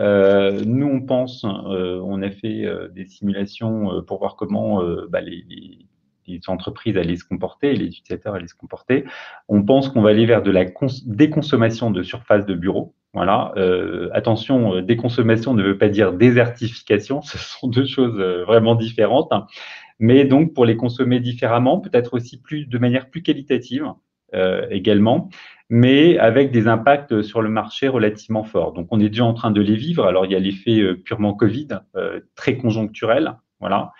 Euh, 0.00 0.62
nous, 0.64 0.86
on 0.86 1.02
pense, 1.02 1.44
euh, 1.44 2.00
on 2.02 2.22
a 2.22 2.30
fait 2.30 2.64
euh, 2.64 2.88
des 2.88 3.04
simulations 3.04 4.02
pour 4.06 4.18
voir 4.18 4.36
comment 4.36 4.82
bah, 5.08 5.20
les, 5.20 5.44
les, 5.48 5.86
les, 6.26 6.40
entreprises 6.48 6.96
allaient 6.96 7.16
se 7.16 7.24
comporter, 7.24 7.74
les 7.74 7.86
utilisateurs 7.86 8.34
allaient 8.34 8.46
se 8.46 8.54
comporter. 8.54 9.04
On 9.48 9.62
pense 9.62 9.88
qu'on 9.88 10.02
va 10.02 10.10
aller 10.10 10.26
vers 10.26 10.42
de 10.42 10.50
la 10.50 10.64
déconsommation 11.06 11.90
de 11.90 12.02
surface 12.02 12.46
de 12.46 12.54
bureau. 12.54 12.94
Voilà. 13.14 13.52
attention, 14.14 14.80
déconsommation 14.80 15.52
ne 15.52 15.62
veut 15.62 15.76
pas 15.76 15.90
dire 15.90 16.14
désertification. 16.14 17.20
Ce 17.22 17.36
sont 17.36 17.68
deux 17.68 17.84
choses 17.84 18.18
vraiment 18.46 18.74
différentes. 18.74 19.30
Mais 19.98 20.24
donc, 20.24 20.54
pour 20.54 20.64
les 20.64 20.76
consommer 20.76 21.20
différemment, 21.20 21.78
peut-être 21.78 22.14
aussi 22.14 22.40
plus 22.40 22.66
de 22.66 22.78
manière 22.78 23.10
plus 23.10 23.22
qualitative 23.22 23.86
également 24.70 25.28
mais 25.74 26.18
avec 26.18 26.50
des 26.50 26.68
impacts 26.68 27.22
sur 27.22 27.40
le 27.40 27.48
marché 27.48 27.88
relativement 27.88 28.44
forts. 28.44 28.74
Donc, 28.74 28.88
on 28.90 29.00
est 29.00 29.08
déjà 29.08 29.24
en 29.24 29.32
train 29.32 29.50
de 29.50 29.62
les 29.62 29.74
vivre. 29.74 30.04
Alors, 30.04 30.26
il 30.26 30.32
y 30.32 30.34
a 30.34 30.38
l'effet 30.38 30.80
euh, 30.80 31.02
purement 31.02 31.32
Covid, 31.32 31.68
euh, 31.96 32.20
très 32.34 32.58
conjoncturel, 32.58 33.38
voilà, 33.58 33.92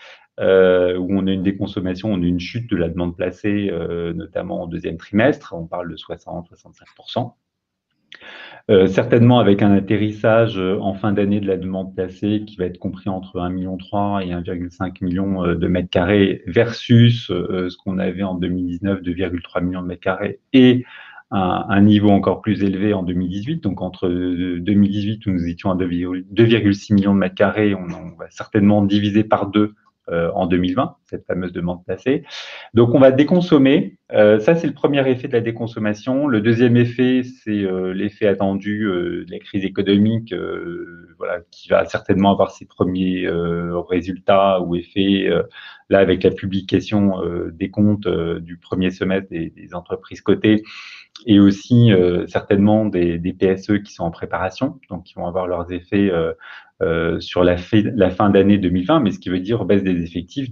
euh, 0.43 0.99
où 0.99 1.09
on 1.11 1.27
a 1.27 1.33
une 1.33 1.43
déconsommation, 1.43 2.13
on 2.13 2.23
a 2.23 2.27
une 2.27 2.41
chute 2.41 2.69
de 2.69 2.77
la 2.77 2.89
demande 2.89 3.17
placée, 3.17 3.71
notamment 4.15 4.65
au 4.65 4.67
deuxième 4.67 4.97
trimestre. 4.97 5.55
On 5.57 5.67
parle 5.67 5.91
de 5.91 5.97
60-65%. 5.97 7.33
Euh, 8.71 8.87
certainement 8.87 9.41
avec 9.41 9.61
un 9.61 9.73
atterrissage 9.73 10.57
euh, 10.57 10.79
en 10.79 10.95
fin 10.95 11.13
d'année 11.13 11.41
de 11.41 11.49
la 11.49 11.57
demande 11.57 11.97
placée 11.97 12.45
qui 12.47 12.57
va 12.57 12.67
être 12.67 12.79
compris 12.79 13.11
entre 13.11 13.41
1,3 13.41 13.53
million 13.53 13.77
et 14.21 14.31
1,5 14.31 15.03
million 15.03 15.45
euh, 15.45 15.55
de 15.57 15.67
mètres 15.67 15.91
carrés 15.91 16.43
versus 16.47 17.27
ce 17.27 17.77
qu'on 17.79 17.99
avait 17.99 18.23
en 18.23 18.35
2019, 18.35 19.03
2,3 19.03 19.65
millions 19.65 19.83
de 19.83 19.89
mètres 19.89 20.01
carrés 20.01 20.39
et 20.53 20.85
un, 21.35 21.81
niveau 21.81 22.11
encore 22.11 22.43
plus 22.43 22.63
élevé 22.63 22.93
en 22.93 23.03
2018. 23.03 23.63
Donc 23.63 23.81
entre 23.81 24.07
2018 24.09 25.27
où 25.27 25.31
nous 25.31 25.47
étions 25.47 25.71
à 25.71 25.77
2,6 25.77 26.95
millions 26.95 27.15
de 27.15 27.19
mètres 27.19 27.35
carrés, 27.35 27.75
on, 27.75 27.87
va 27.87 28.29
certainement 28.29 28.83
diviser 28.85 29.25
par 29.25 29.47
deux 29.47 29.63
euh, 29.63 29.75
en 30.35 30.47
2020, 30.47 30.97
cette 31.05 31.27
fameuse 31.27 31.53
demande 31.53 31.85
placée. 31.85 32.25
Donc 32.75 32.95
on 32.95 32.99
va 32.99 33.13
déconsommer. 33.13 33.99
Euh, 34.13 34.39
ça, 34.39 34.55
c'est 34.55 34.67
le 34.67 34.75
premier 34.75 35.09
effet 35.09 35.29
de 35.29 35.33
la 35.33 35.41
déconsommation. 35.41 36.27
Le 36.27 36.41
deuxième 36.41 36.77
effet, 36.77 37.23
c'est 37.23 37.65
euh, 37.65 37.93
l'effet 37.93 38.27
attendu 38.27 38.81
de 38.85 39.27
la 39.31 39.39
crise 39.39 39.65
économique, 39.65 40.35
qui 41.51 41.69
va 41.69 41.85
certainement 41.85 42.33
avoir 42.33 42.51
ses 42.51 42.67
premiers 42.67 43.29
résultats 43.89 44.61
ou 44.61 44.75
effets 44.75 45.29
là 45.89 45.99
avec 45.99 46.23
la 46.25 46.31
publication 46.31 47.15
des 47.53 47.71
comptes 47.71 48.09
du 48.09 48.57
premier 48.57 48.91
semestre 48.91 49.29
des, 49.31 49.53
entreprises 49.73 50.21
cotées 50.21 50.63
et 51.27 51.39
aussi 51.39 51.93
certainement 52.27 52.87
des, 52.87 53.19
PSE 53.33 53.83
qui 53.83 53.93
sont 53.93 54.05
en 54.05 54.11
préparation, 54.11 54.79
donc 54.89 55.05
qui 55.05 55.15
vont 55.15 55.27
avoir 55.27 55.47
leurs 55.47 55.71
effets 55.73 56.11
euh, 56.11 56.33
sur 57.21 57.45
la, 57.45 57.57
la 57.73 58.11
fin 58.11 58.31
d'année 58.31 58.59
2020, 58.59 59.01
mais 59.01 59.11
ce 59.11 59.19
qui 59.19 59.29
veut 59.29 59.41
dire 59.41 59.65
baisse 59.65 59.83
des 59.83 60.03
effectifs 60.03 60.49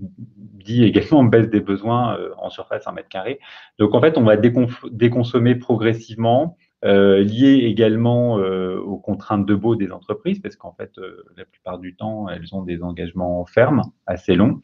dit 0.64 0.84
également 0.84 1.24
baisse 1.24 1.48
des 1.50 1.60
besoins 1.60 2.16
euh, 2.16 2.30
en 2.38 2.50
surface 2.50 2.86
en 2.86 2.92
mètre 2.92 3.08
carré. 3.08 3.40
Donc 3.78 3.94
en 3.94 4.00
fait, 4.00 4.16
on 4.18 4.22
va 4.22 4.36
déconsommer 4.36 5.54
progressivement 5.54 6.56
euh, 6.82 7.22
lié 7.22 7.66
également 7.66 8.38
euh, 8.38 8.78
aux 8.78 8.96
contraintes 8.96 9.44
de 9.44 9.54
beau 9.54 9.76
des 9.76 9.92
entreprises, 9.92 10.38
parce 10.38 10.56
qu'en 10.56 10.72
fait, 10.72 10.92
euh, 10.96 11.24
la 11.36 11.44
plupart 11.44 11.78
du 11.78 11.94
temps, 11.94 12.28
elles 12.30 12.54
ont 12.54 12.62
des 12.62 12.82
engagements 12.82 13.44
fermes, 13.44 13.82
assez 14.06 14.34
longs. 14.34 14.60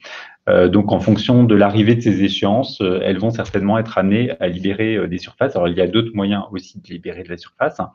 donc, 0.68 0.92
en 0.92 1.00
fonction 1.00 1.42
de 1.42 1.54
l'arrivée 1.56 1.96
de 1.96 2.00
ces 2.00 2.22
échéances, 2.22 2.80
elles 2.80 3.18
vont 3.18 3.30
certainement 3.30 3.78
être 3.78 3.98
amenées 3.98 4.30
à 4.38 4.46
libérer 4.46 5.08
des 5.08 5.18
surfaces. 5.18 5.56
Alors, 5.56 5.66
il 5.66 5.76
y 5.76 5.80
a 5.80 5.88
d'autres 5.88 6.14
moyens 6.14 6.44
aussi 6.52 6.80
de 6.80 6.88
libérer 6.88 7.24
de 7.24 7.30
la 7.30 7.36
surface, 7.36 7.80
hein. 7.80 7.90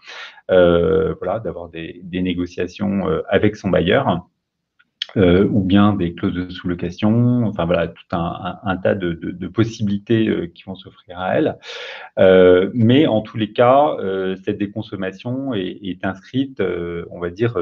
voilà, 0.49 1.39
d'avoir 1.39 1.69
des, 1.69 2.01
des, 2.03 2.21
négociations 2.21 3.05
avec 3.29 3.55
son 3.55 3.69
bailleur. 3.69 4.27
Euh, 5.17 5.45
ou 5.51 5.61
bien 5.61 5.93
des 5.93 6.13
clauses 6.13 6.33
de 6.33 6.49
sous-location, 6.49 7.43
enfin 7.45 7.65
voilà, 7.65 7.89
tout 7.89 8.05
un, 8.13 8.59
un, 8.63 8.77
tas 8.77 8.95
de, 8.95 9.11
de, 9.11 9.31
de 9.31 9.47
possibilités 9.47 10.29
euh, 10.29 10.47
qui 10.47 10.63
vont 10.63 10.75
s'offrir 10.75 11.19
à 11.19 11.35
elle. 11.35 11.57
Euh, 12.17 12.71
mais 12.73 13.07
en 13.07 13.21
tous 13.21 13.35
les 13.35 13.51
cas, 13.51 13.97
euh, 13.99 14.37
cette 14.45 14.57
déconsommation 14.57 15.53
est, 15.53 15.79
est 15.83 16.05
inscrite, 16.05 16.63
on 17.09 17.19
va 17.19 17.29
dire, 17.29 17.57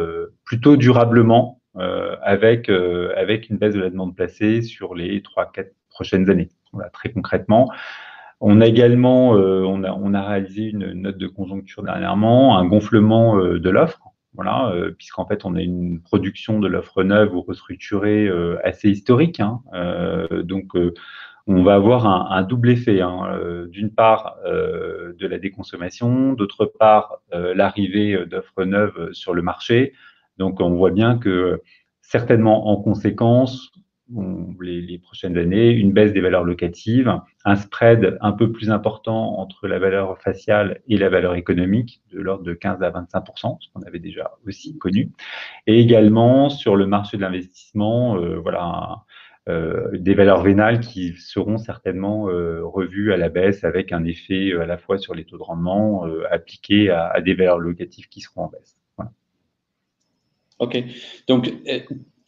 plutôt 0.46 0.78
durablement 0.78 1.62
avec, 1.76 2.70
avec 2.70 3.50
une 3.50 3.58
baisse 3.58 3.74
de 3.74 3.80
la 3.80 3.90
demande 3.90 4.16
placée 4.16 4.62
sur 4.62 4.94
les 4.94 5.22
3-4 5.22 5.70
prochaines 5.90 6.30
années. 6.30 6.50
Voilà, 6.72 6.90
très 6.90 7.10
concrètement. 7.10 7.72
On 8.42 8.62
a 8.62 8.68
également, 8.68 9.32
on, 9.32 9.84
a, 9.84 9.92
on 9.92 10.14
a 10.14 10.22
réalisé 10.22 10.70
une 10.70 10.94
note 10.94 11.18
de 11.18 11.28
conjoncture 11.28 11.84
dernièrement, 11.84 12.58
un 12.58 12.66
gonflement 12.66 13.38
de 13.38 13.70
l'offre 13.70 14.09
voilà, 14.36 14.70
euh, 14.70 14.92
puisqu'en 14.92 15.26
fait, 15.26 15.44
on 15.46 15.56
a 15.56 15.62
une 15.62 16.02
production 16.02 16.60
de 16.60 16.68
l'offre 16.68 17.04
neuve 17.04 17.36
ou 17.36 17.42
restructurée 17.42 18.28
euh, 18.28 18.58
assez 18.64 18.90
historique. 18.90 19.40
Hein, 19.40 19.62
euh, 19.74 20.44
donc, 20.44 20.74
on 21.48 21.64
va 21.64 21.76
avoir 21.76 22.06
un, 22.06 22.44
double 22.44 22.70
effet. 22.70 23.02
Hein, 23.02 23.40
D'une 23.70 23.92
part, 23.92 24.38
de 24.46 25.28
la 25.28 25.40
déconsommation, 25.40 26.34
d'autre 26.34 26.66
part, 26.66 27.22
l'arrivée 27.32 28.24
d'offres 28.28 28.66
neuves 28.66 29.12
sur 29.14 29.34
le 29.34 29.42
marché. 29.42 29.94
Donc, 30.38 30.62
on 30.62 30.70
voit 30.76 30.92
bien 30.92 31.18
que 31.18 31.60
certainement 32.02 32.68
en 32.68 32.78
conséquence, 32.78 33.72
les, 34.62 34.98
prochaines 35.00 35.38
années, 35.38 35.72
une 35.72 35.92
baisse 35.92 36.14
des 36.14 36.22
valeurs 36.22 36.44
locatives, 36.44 37.12
un 37.46 37.56
spread 37.56 38.18
un 38.22 38.32
peu 38.32 38.52
plus 38.52 38.72
important 38.72 39.40
entre 39.40 39.68
la 39.68 39.80
valeur 39.80 40.20
faciale 40.20 40.82
et 40.88 40.98
la 40.98 41.10
valeur 41.10 41.36
économique, 41.36 42.02
de 42.12 42.20
l'ordre 42.20 42.44
de 42.44 42.54
15 42.54 42.82
à 42.82 42.92
25% 42.92 43.58
ce 43.62 43.68
qu'on 43.74 43.82
avait 43.84 44.00
déjà 44.00 44.32
aussi 44.46 44.78
connu, 44.78 45.12
et 45.68 45.80
également 45.80 46.50
sur 46.50 46.76
le 46.76 46.88
marché 46.88 47.18
de 47.18 47.22
l'investissement, 47.22 48.18
euh, 48.18 48.40
voilà, 48.40 49.04
euh, 49.48 49.90
des 49.94 50.14
valeurs 50.14 50.42
vénales 50.42 50.80
qui 50.80 51.14
seront 51.14 51.58
certainement 51.58 52.30
euh, 52.30 52.62
revues 52.64 53.14
à 53.14 53.18
la 53.18 53.30
baisse 53.30 53.64
avec 53.64 53.92
un 53.92 54.04
effet 54.06 54.54
à 54.54 54.66
la 54.66 54.78
fois 54.78 54.98
sur 54.98 55.14
les 55.14 55.26
taux 55.26 55.38
de 55.38 55.44
rendement 55.44 56.06
appliqués 56.30 56.90
à, 56.90 57.08
à, 57.08 57.22
des 57.22 57.34
valeurs 57.34 57.60
locatives 57.60 58.10
qui 58.10 58.22
seront 58.22 58.44
en 58.44 58.48
baisse. 58.48 58.80
Ok, 60.60 60.78
donc 61.30 61.54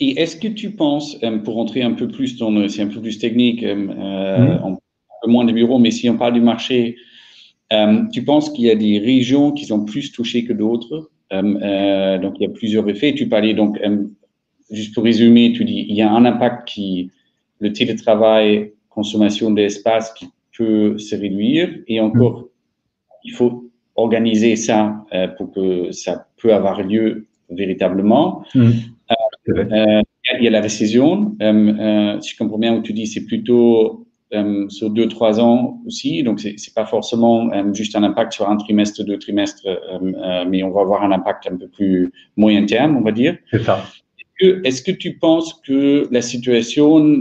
et 0.01 0.19
est-ce 0.19 0.35
que 0.35 0.47
tu 0.47 0.71
penses, 0.71 1.15
euh, 1.23 1.37
pour 1.37 1.53
rentrer 1.53 1.83
un 1.83 1.93
peu 1.93 2.07
plus 2.07 2.35
dans, 2.37 2.67
c'est 2.67 2.81
un 2.81 2.87
peu 2.87 2.99
plus 2.99 3.19
technique, 3.19 3.63
euh, 3.63 3.87
euh 3.87 4.57
mm. 4.57 4.65
un 4.65 4.77
peu 5.21 5.29
moins 5.29 5.45
de 5.45 5.53
bureaux, 5.53 5.77
mais 5.77 5.91
si 5.91 6.09
on 6.09 6.17
parle 6.17 6.33
du 6.33 6.41
marché, 6.41 6.97
euh, 7.71 8.01
tu 8.11 8.25
penses 8.25 8.49
qu'il 8.49 8.65
y 8.65 8.71
a 8.71 8.75
des 8.75 8.97
régions 8.97 9.51
qui 9.51 9.65
sont 9.65 9.85
plus 9.85 10.11
touchées 10.11 10.43
que 10.43 10.53
d'autres 10.53 11.11
euh, 11.31 12.17
Donc 12.17 12.33
il 12.39 12.43
y 12.43 12.45
a 12.47 12.49
plusieurs 12.49 12.89
effets. 12.89 13.13
Tu 13.13 13.29
parlais 13.29 13.53
donc, 13.53 13.79
juste 14.71 14.93
pour 14.93 15.03
résumer, 15.03 15.53
tu 15.53 15.63
dis 15.63 15.85
il 15.87 15.95
y 15.95 16.01
a 16.01 16.11
un 16.11 16.25
impact 16.25 16.67
qui, 16.67 17.11
le 17.59 17.71
télétravail, 17.71 18.73
consommation 18.89 19.51
d'espace 19.51 20.11
qui 20.13 20.25
peut 20.57 20.97
se 20.97 21.15
réduire, 21.15 21.69
et 21.87 21.99
encore, 21.99 22.39
mm. 22.39 22.45
il 23.25 23.33
faut 23.33 23.69
organiser 23.95 24.55
ça 24.55 25.05
pour 25.37 25.51
que 25.51 25.91
ça 25.91 26.25
peut 26.41 26.53
avoir 26.53 26.81
lieu 26.81 27.27
véritablement. 27.51 28.43
Mm. 28.55 28.71
Euh, 29.49 30.01
il 30.39 30.43
y 30.43 30.47
a 30.47 30.51
la 30.51 30.61
récession. 30.61 31.35
Euh, 31.41 31.73
euh, 31.79 32.21
si 32.21 32.31
je 32.31 32.37
comprends 32.37 32.57
bien, 32.57 32.75
où 32.75 32.81
tu 32.81 32.93
dis 32.93 33.07
c'est 33.07 33.25
plutôt 33.25 34.07
sur 34.69 34.89
deux, 34.89 35.09
trois 35.09 35.41
ans 35.41 35.81
aussi. 35.85 36.23
Donc, 36.23 36.39
c'est 36.39 36.51
n'est 36.51 36.73
pas 36.73 36.85
forcément 36.85 37.51
juste 37.73 37.97
un 37.97 38.03
impact 38.03 38.31
sur 38.31 38.49
un 38.49 38.55
trimestre, 38.55 39.03
deux 39.03 39.19
trimestres, 39.19 39.67
mais 40.47 40.63
on 40.63 40.71
va 40.71 40.81
avoir 40.81 41.03
un 41.03 41.11
impact 41.11 41.49
un 41.51 41.57
peu 41.57 41.67
plus 41.67 42.13
moyen 42.37 42.65
terme, 42.65 42.95
on 42.95 43.01
va 43.01 43.11
dire. 43.11 43.35
C'est 43.51 43.61
ça. 43.61 43.83
Est-ce 44.39 44.83
que, 44.83 44.91
tu 44.91 45.17
penses 45.17 45.55
que 45.67 46.07
la 46.11 46.21
situation 46.21 47.19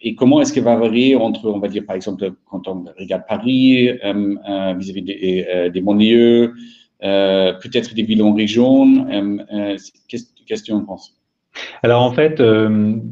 et 0.00 0.14
comment 0.14 0.40
est-ce 0.40 0.52
qu'elle 0.52 0.62
va 0.62 0.76
varier 0.76 1.16
entre, 1.16 1.50
on 1.50 1.58
va 1.58 1.66
dire, 1.66 1.84
par 1.84 1.96
exemple, 1.96 2.30
quand 2.48 2.68
on 2.68 2.84
regarde 2.96 3.24
Paris 3.26 3.90
vis-à-vis 4.78 5.02
des, 5.02 5.70
des 5.74 5.80
banlieues, 5.80 6.54
peut-être 7.00 7.94
des 7.94 8.02
villes 8.02 8.22
en 8.22 8.34
région. 8.34 9.06
Euh, 9.10 9.38
euh, 9.52 9.76
qu'est-ce 10.08 10.62
que 10.62 10.66
tu 10.66 10.72
en 10.72 10.84
penses? 10.84 11.14
Alors 11.82 12.02
en 12.02 12.12
fait, 12.12 12.42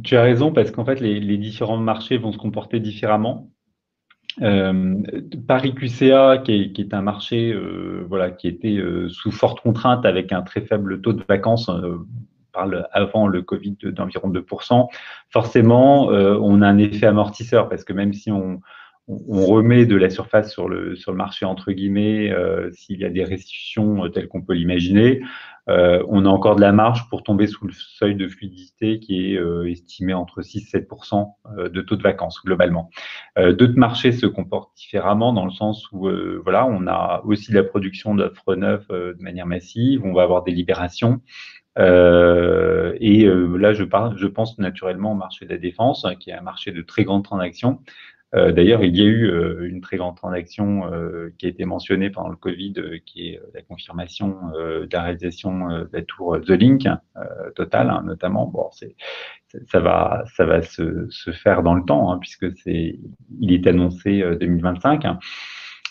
tu 0.02 0.16
as 0.16 0.22
raison 0.22 0.52
parce 0.52 0.70
qu'en 0.70 0.84
fait 0.84 1.00
les, 1.00 1.38
différents 1.38 1.78
marchés 1.78 2.18
vont 2.18 2.32
se 2.32 2.38
comporter 2.38 2.78
différemment. 2.78 3.50
Paris 4.38 5.74
QCA, 5.74 6.38
qui 6.44 6.74
est, 6.76 6.94
un 6.94 7.00
marché 7.00 7.56
voilà, 8.06 8.30
qui 8.30 8.48
était 8.48 8.78
sous 9.08 9.30
forte 9.30 9.60
contrainte 9.60 10.04
avec 10.04 10.30
un 10.32 10.42
très 10.42 10.60
faible 10.60 11.00
taux 11.00 11.14
de 11.14 11.24
vacances, 11.26 11.70
parle 12.52 12.86
avant 12.92 13.28
le 13.28 13.40
Covid 13.40 13.76
d'environ 13.82 14.28
2%, 14.30 14.88
forcément 15.30 16.08
on 16.08 16.60
a 16.60 16.68
un 16.68 16.76
effet 16.76 17.06
amortisseur 17.06 17.70
parce 17.70 17.82
que 17.82 17.94
même 17.94 18.12
si 18.12 18.30
on, 18.30 18.60
on 19.06 19.44
remet 19.46 19.84
de 19.84 19.96
la 19.96 20.08
surface 20.08 20.50
sur 20.50 20.68
le, 20.68 20.96
sur 20.96 21.12
marché, 21.12 21.44
entre 21.44 21.72
guillemets, 21.72 22.32
euh, 22.32 22.70
s'il 22.72 23.00
y 23.00 23.04
a 23.04 23.10
des 23.10 23.24
restitutions 23.24 24.04
euh, 24.04 24.08
telles 24.08 24.28
qu'on 24.28 24.42
peut 24.42 24.54
l'imaginer. 24.54 25.20
Euh, 25.68 26.02
on 26.08 26.24
a 26.24 26.28
encore 26.28 26.56
de 26.56 26.62
la 26.62 26.72
marge 26.72 27.08
pour 27.10 27.22
tomber 27.22 27.46
sous 27.46 27.66
le 27.66 27.72
seuil 27.72 28.14
de 28.14 28.28
fluidité 28.28 29.00
qui 29.00 29.34
est 29.34 29.40
estimé 29.66 30.12
entre 30.12 30.42
6 30.42 30.74
et 30.74 30.78
7% 30.78 31.26
de 31.70 31.80
taux 31.80 31.96
de 31.96 32.02
vacances 32.02 32.42
globalement. 32.44 32.90
D'autres 33.38 33.78
marchés 33.78 34.12
se 34.12 34.26
comportent 34.26 34.76
différemment 34.76 35.32
dans 35.32 35.46
le 35.46 35.50
sens 35.50 35.90
où 35.90 36.10
voilà, 36.42 36.66
on 36.66 36.86
a 36.86 37.22
aussi 37.24 37.50
la 37.50 37.64
production 37.64 38.14
d'offres 38.14 38.56
neuves 38.56 38.86
de 38.90 39.22
manière 39.22 39.46
massive, 39.46 40.04
on 40.04 40.12
va 40.12 40.22
avoir 40.22 40.42
des 40.42 40.52
libérations. 40.52 41.22
et 41.78 41.80
là, 41.82 43.72
je, 43.72 44.26
pense 44.26 44.58
naturellement 44.58 45.12
au 45.12 45.16
marché 45.16 45.46
de 45.46 45.50
la 45.50 45.58
défense, 45.58 46.06
qui 46.20 46.28
est 46.28 46.34
un 46.34 46.42
marché 46.42 46.72
de 46.72 46.82
très 46.82 47.04
grandes 47.04 47.24
transactions, 47.24 47.80
d'ailleurs, 48.34 48.82
il 48.82 48.96
y 48.96 49.02
a 49.02 49.04
eu 49.04 49.26
euh, 49.30 49.68
une 49.68 49.80
très 49.80 49.96
grande 49.96 50.16
transaction 50.16 50.92
euh, 50.92 51.32
qui 51.38 51.46
a 51.46 51.48
été 51.48 51.64
mentionnée 51.64 52.10
pendant 52.10 52.30
le 52.30 52.36
Covid, 52.36 52.74
qui 53.06 53.28
est 53.28 53.40
la 53.54 53.62
confirmation 53.62 54.36
de 54.52 54.88
la 54.92 55.02
réalisation 55.02 55.68
de 55.68 55.88
la 55.92 56.02
tour 56.02 56.38
The 56.40 56.50
Link, 56.50 56.88
Total 57.54 57.90
hein, 57.90 58.02
notamment. 58.04 58.46
Bon, 58.46 58.70
ça 59.66 59.80
va, 59.80 60.24
ça 60.34 60.44
va 60.44 60.62
se, 60.62 61.06
se, 61.10 61.30
faire 61.30 61.62
dans 61.62 61.74
le 61.74 61.84
temps, 61.84 62.10
hein, 62.10 62.18
puisque 62.18 62.50
c'est, 62.56 62.98
il 63.40 63.52
est 63.52 63.66
annoncé 63.68 64.24
2025, 64.40 65.04
hein. 65.04 65.18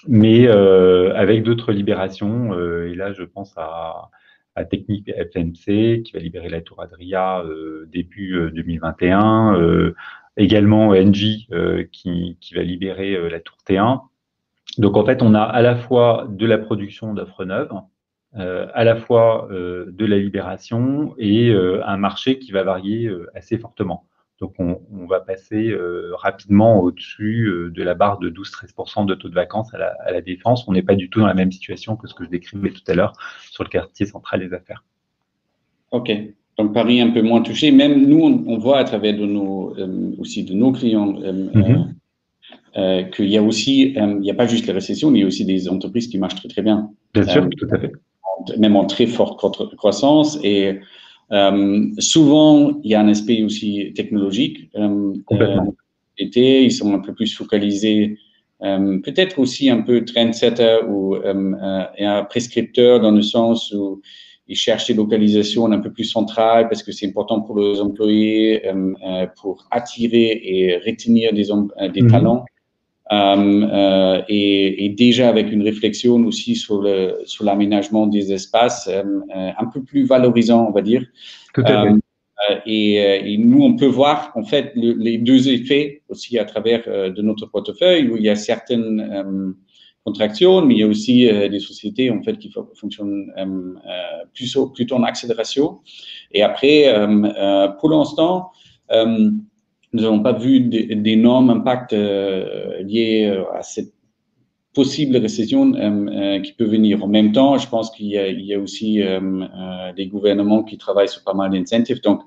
mais 0.08 0.48
avec 0.48 1.44
d'autres 1.44 1.72
libérations. 1.72 2.54
et 2.84 2.96
là, 2.96 3.14
je 3.14 3.24
pense 3.24 3.54
à, 3.58 4.10
à 4.56 4.66
Technique 4.66 5.10
FMC 5.10 6.04
qui 6.04 6.12
va 6.14 6.20
libérer 6.20 6.50
la 6.50 6.62
tour 6.62 6.82
Adria 6.82 7.44
début 7.88 8.52
2021 8.54 9.94
également 10.38 10.90
Engie 10.90 11.48
euh, 11.52 11.86
qui, 11.92 12.38
qui, 12.42 12.54
va 12.54 12.64
libérer 12.64 13.16
euh, 13.16 13.30
la 13.30 13.40
tour 13.40 13.58
T1. 13.68 14.02
Donc 14.78 14.98
en 14.98 15.06
fait, 15.06 15.22
on 15.22 15.34
a 15.34 15.42
à 15.42 15.62
la 15.62 15.76
fois 15.76 16.28
de 16.30 16.46
la 16.46 16.58
production 16.58 17.14
d'offres 17.14 17.46
neuves, 17.46 17.74
euh, 18.36 18.68
à 18.74 18.84
la 18.84 18.96
fois 18.96 19.48
euh, 19.52 19.86
de 19.92 20.06
la 20.06 20.18
libération 20.18 21.14
et 21.20 21.50
euh, 21.50 21.86
un 21.86 21.98
marché 21.98 22.40
qui 22.40 22.52
va 22.52 22.64
varier 22.64 23.12
assez 23.36 23.60
fortement. 23.60 24.08
Donc 24.40 24.56
on, 24.58 25.06
va 25.08 25.22
passer 25.22 25.74
rapidement 26.14 26.82
au-dessus 26.82 27.50
de 27.72 27.84
la 27.84 27.94
barre 27.94 28.18
de 28.18 28.30
12-13% 28.30 29.06
de 29.06 29.16
taux 29.16 29.30
de 29.30 29.36
vacances 29.36 29.74
à 29.74 29.78
la, 29.78 29.96
à 30.04 30.12
la 30.12 30.22
défense. 30.22 30.68
On 30.68 30.74
n'est 30.74 30.84
pas 30.84 30.96
du 30.96 31.10
tout 31.10 31.22
dans 31.22 31.28
la 31.28 31.34
même 31.34 31.52
situation 31.52 31.96
que 31.96 32.08
ce 32.08 32.14
que 32.14 32.26
je 32.26 32.30
décrivais 32.30 32.72
tout 32.72 32.82
à 32.88 32.94
l'heure 32.94 33.14
sur 33.52 33.64
le 33.64 33.70
quartier 33.70 34.06
central 34.06 34.42
des 34.42 34.54
affaires. 34.54 34.84
OK. 35.92 36.12
Donc 36.58 36.74
Paris 36.74 37.02
un 37.02 37.10
peu 37.10 37.22
moins 37.22 37.42
touché. 37.42 37.72
Même 37.72 38.06
nous, 38.06 38.44
on, 38.48 38.58
voit 38.58 38.78
à 38.78 38.84
travers 38.84 39.18
de 39.18 39.26
nos, 39.26 39.74
aussi 40.20 40.44
de 40.44 40.54
nos 40.54 40.72
clients 40.72 41.14
mm-hmm. 41.14 41.94
Euh, 42.76 43.04
qu'il 43.04 43.28
y 43.28 43.38
a 43.38 43.44
aussi, 43.44 43.94
euh, 43.98 44.16
il 44.16 44.22
n'y 44.22 44.32
a 44.32 44.34
pas 44.34 44.48
juste 44.48 44.66
les 44.66 44.74
récessions, 44.74 45.12
mais 45.12 45.20
il 45.20 45.22
y 45.22 45.26
a 45.26 45.28
aussi 45.28 45.46
des 45.46 45.70
entreprises 45.70 46.08
qui 46.08 46.18
marchent 46.18 46.36
très 46.36 46.50
très 46.50 46.64
bien. 46.64 46.90
Bien 47.14 47.24
sûr, 47.24 47.44
euh, 47.44 47.50
tout 47.56 47.68
à 47.72 47.78
fait. 47.78 47.92
Même 48.58 48.76
en 48.76 48.86
très 48.86 49.06
forte 49.06 49.40
croissance. 49.76 50.40
Et 50.44 50.80
souvent, 52.00 52.80
il 52.84 52.90
y 52.90 52.96
a 52.96 53.00
un 53.00 53.08
aspect 53.10 53.44
aussi 53.44 53.94
technologique. 53.96 54.72
Complètement. 55.26 55.76
ils 56.18 56.72
sont 56.72 56.94
un 56.96 57.00
peu 57.00 57.14
plus 57.14 57.34
focalisés, 57.36 58.18
peut-être 58.60 59.38
aussi 59.38 59.70
un 59.70 59.82
peu 59.82 60.04
trendsetter 60.04 60.80
ou 60.90 61.16
un 61.16 62.24
prescripteur 62.24 63.00
dans 63.00 63.12
le 63.12 63.22
sens 63.22 63.72
où 63.72 64.02
ils 64.48 64.56
cherchent 64.56 64.88
des 64.88 64.94
localisations 64.94 65.72
un 65.72 65.80
peu 65.80 65.92
plus 65.92 66.04
centrales 66.04 66.68
parce 66.68 66.84
que 66.84 66.92
c'est 66.92 67.08
important 67.08 67.42
pour 67.42 67.58
les 67.60 67.80
employés, 67.80 68.62
pour 69.42 69.66
attirer 69.72 70.42
et 70.44 70.78
retenir 70.78 71.34
des, 71.34 71.46
des 71.94 72.02
mhm. 72.02 72.12
talents. 72.12 72.46
Euh, 73.12 73.68
euh, 73.74 74.22
et, 74.30 74.86
et, 74.86 74.90
déjà 74.90 75.28
avec 75.28 75.52
une 75.52 75.62
réflexion 75.62 76.16
aussi 76.26 76.56
sur 76.56 76.82
le 76.82 77.20
sur 77.26 77.44
l'aménagement 77.44 78.08
des 78.08 78.32
espaces 78.32 78.88
euh, 78.88 79.04
un 79.36 79.66
peu 79.66 79.84
plus 79.84 80.06
valorisant, 80.06 80.68
on 80.68 80.72
va 80.72 80.82
dire. 80.82 81.04
Tout 81.54 81.64
à 81.66 81.84
fait. 81.84 81.94
Et, 82.66 83.34
et, 83.34 83.38
nous, 83.38 83.62
on 83.64 83.76
peut 83.76 83.88
voir 83.88 84.32
en 84.36 84.44
fait 84.44 84.74
les 84.76 85.18
deux 85.18 85.50
effets 85.50 86.02
aussi 86.10 86.38
à 86.40 86.46
travers 86.46 86.84
de 86.86 87.22
notre 87.22 87.46
portefeuille 87.46 88.10
où 88.10 88.18
il 88.18 88.24
y 88.24 88.30
a 88.30 88.36
certaines 88.36 89.56
contractions, 90.06 90.66
mais 90.66 90.76
il 90.76 90.80
y 90.80 90.84
a 90.84 90.88
aussi 90.88 91.26
des 91.26 91.60
sociétés 91.60 92.12
en 92.12 92.22
fait 92.22 92.38
qui 92.38 92.52
fonctionnent 92.76 93.32
plutôt, 94.34 94.68
plutôt 94.68 94.96
en 94.96 95.04
accélération. 95.04 95.80
Et 96.32 96.44
après, 96.44 96.94
pour 97.80 97.90
l'instant, 97.90 98.52
nous 99.94 100.02
n'avons 100.02 100.22
pas 100.22 100.34
vu 100.34 100.60
d'énormes 100.60 101.52
impacts 101.52 101.94
euh, 101.94 102.82
liés 102.82 103.26
euh, 103.26 103.44
à 103.54 103.62
cette 103.62 103.94
possible 104.74 105.18
récession 105.18 105.74
euh, 105.76 106.40
qui 106.42 106.52
peut 106.54 106.66
venir. 106.66 107.04
En 107.04 107.08
même 107.08 107.32
temps, 107.32 107.58
je 107.60 107.70
pense 107.70 107.92
qu'il 107.92 108.08
y, 108.08 108.16
y, 108.16 108.54
a 108.56 108.60
aussi 108.60 109.00
des 109.96 110.08
gouvernements 110.08 110.64
qui 110.64 110.80
travaillent 110.80 111.10
sur 111.10 111.24
pas 111.24 111.36
mal 111.36 111.52
d'incentives. 111.52 112.02
Donc, 112.02 112.22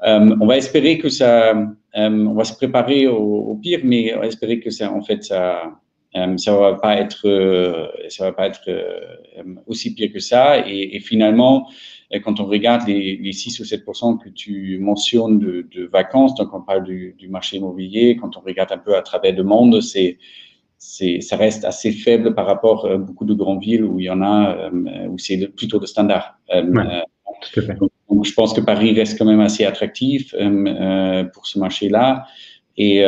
on 0.00 0.46
va 0.46 0.56
espérer 0.56 0.98
que 0.98 1.08
ça, 1.08 1.54
on 1.94 2.34
va 2.34 2.42
se 2.42 2.56
préparer 2.56 3.06
au, 3.06 3.54
pire, 3.62 3.80
mais 3.84 4.12
on 4.16 4.20
va 4.20 4.26
espérer 4.26 4.58
que 4.58 4.70
ça, 4.70 4.92
en 4.92 5.00
fait, 5.00 5.22
ça, 5.22 5.62
ça 6.36 6.56
va 6.56 6.74
pas 6.74 6.96
être, 6.96 7.26
ça 8.08 8.24
va 8.24 8.32
pas 8.32 8.46
être 8.46 8.70
aussi 9.66 9.94
pire 9.94 10.12
que 10.12 10.20
ça. 10.20 10.66
Et, 10.66 10.96
et 10.96 11.00
finalement, 11.00 11.68
quand 12.24 12.40
on 12.40 12.46
regarde 12.46 12.86
les, 12.86 13.16
les 13.16 13.32
6 13.32 13.60
ou 13.60 13.64
7% 13.64 14.22
que 14.22 14.28
tu 14.28 14.78
mentionnes 14.78 15.38
de, 15.38 15.66
de, 15.74 15.86
vacances, 15.86 16.34
donc 16.34 16.54
on 16.54 16.62
parle 16.62 16.84
du, 16.84 17.14
du, 17.18 17.28
marché 17.28 17.56
immobilier, 17.56 18.16
quand 18.16 18.36
on 18.36 18.40
regarde 18.40 18.72
un 18.72 18.78
peu 18.78 18.96
à 18.96 19.02
travers 19.02 19.34
le 19.34 19.42
monde, 19.42 19.80
c'est 19.80 20.18
ça 20.78 21.36
reste 21.36 21.64
assez 21.64 21.92
faible 21.92 22.34
par 22.34 22.46
rapport 22.46 22.86
à 22.86 22.96
beaucoup 22.96 23.24
de 23.24 23.34
grandes 23.34 23.62
villes 23.62 23.84
où 23.84 23.98
il 23.98 24.06
y 24.06 24.10
en 24.10 24.22
a, 24.22 24.56
euh, 24.56 25.08
où 25.08 25.18
c'est 25.18 25.48
plutôt 25.48 25.80
le 25.80 25.86
standard. 25.86 26.38
Euh, 26.54 26.62
euh, 27.56 27.62
donc, 28.08 28.24
je 28.24 28.32
pense 28.32 28.52
que 28.52 28.60
Paris 28.60 28.92
reste 28.92 29.18
quand 29.18 29.24
même 29.24 29.40
assez 29.40 29.64
attractif 29.64 30.34
pour 31.32 31.46
ce 31.46 31.58
marché-là. 31.58 32.26
Et, 32.78 33.04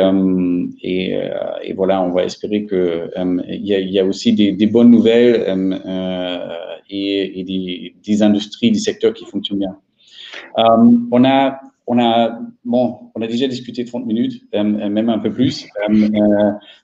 et, 0.81 1.19
et, 1.63 1.73
voilà, 1.73 2.01
on 2.01 2.11
va 2.11 2.23
espérer 2.23 2.65
que 2.65 3.11
il 3.47 3.65
y, 3.65 3.99
a, 3.99 4.05
aussi 4.05 4.33
des, 4.33 4.67
bonnes 4.67 4.89
nouvelles 4.89 5.45
et, 6.89 7.93
des, 8.03 8.23
industries, 8.23 8.71
des 8.71 8.79
secteurs 8.79 9.13
qui 9.13 9.25
fonctionnent 9.25 9.59
bien. 9.59 9.77
Euh, 10.57 10.97
on 11.11 11.23
a, 11.25 11.59
on 11.87 11.99
a, 11.99 12.39
bon, 12.63 13.11
on 13.15 13.21
a 13.21 13.27
déjà 13.27 13.47
discuté 13.47 13.85
30 13.85 14.05
minutes, 14.05 14.41
euh, 14.55 14.63
même 14.63 15.09
un 15.09 15.19
peu 15.19 15.31
plus. 15.31 15.67
Euh, 15.89 16.09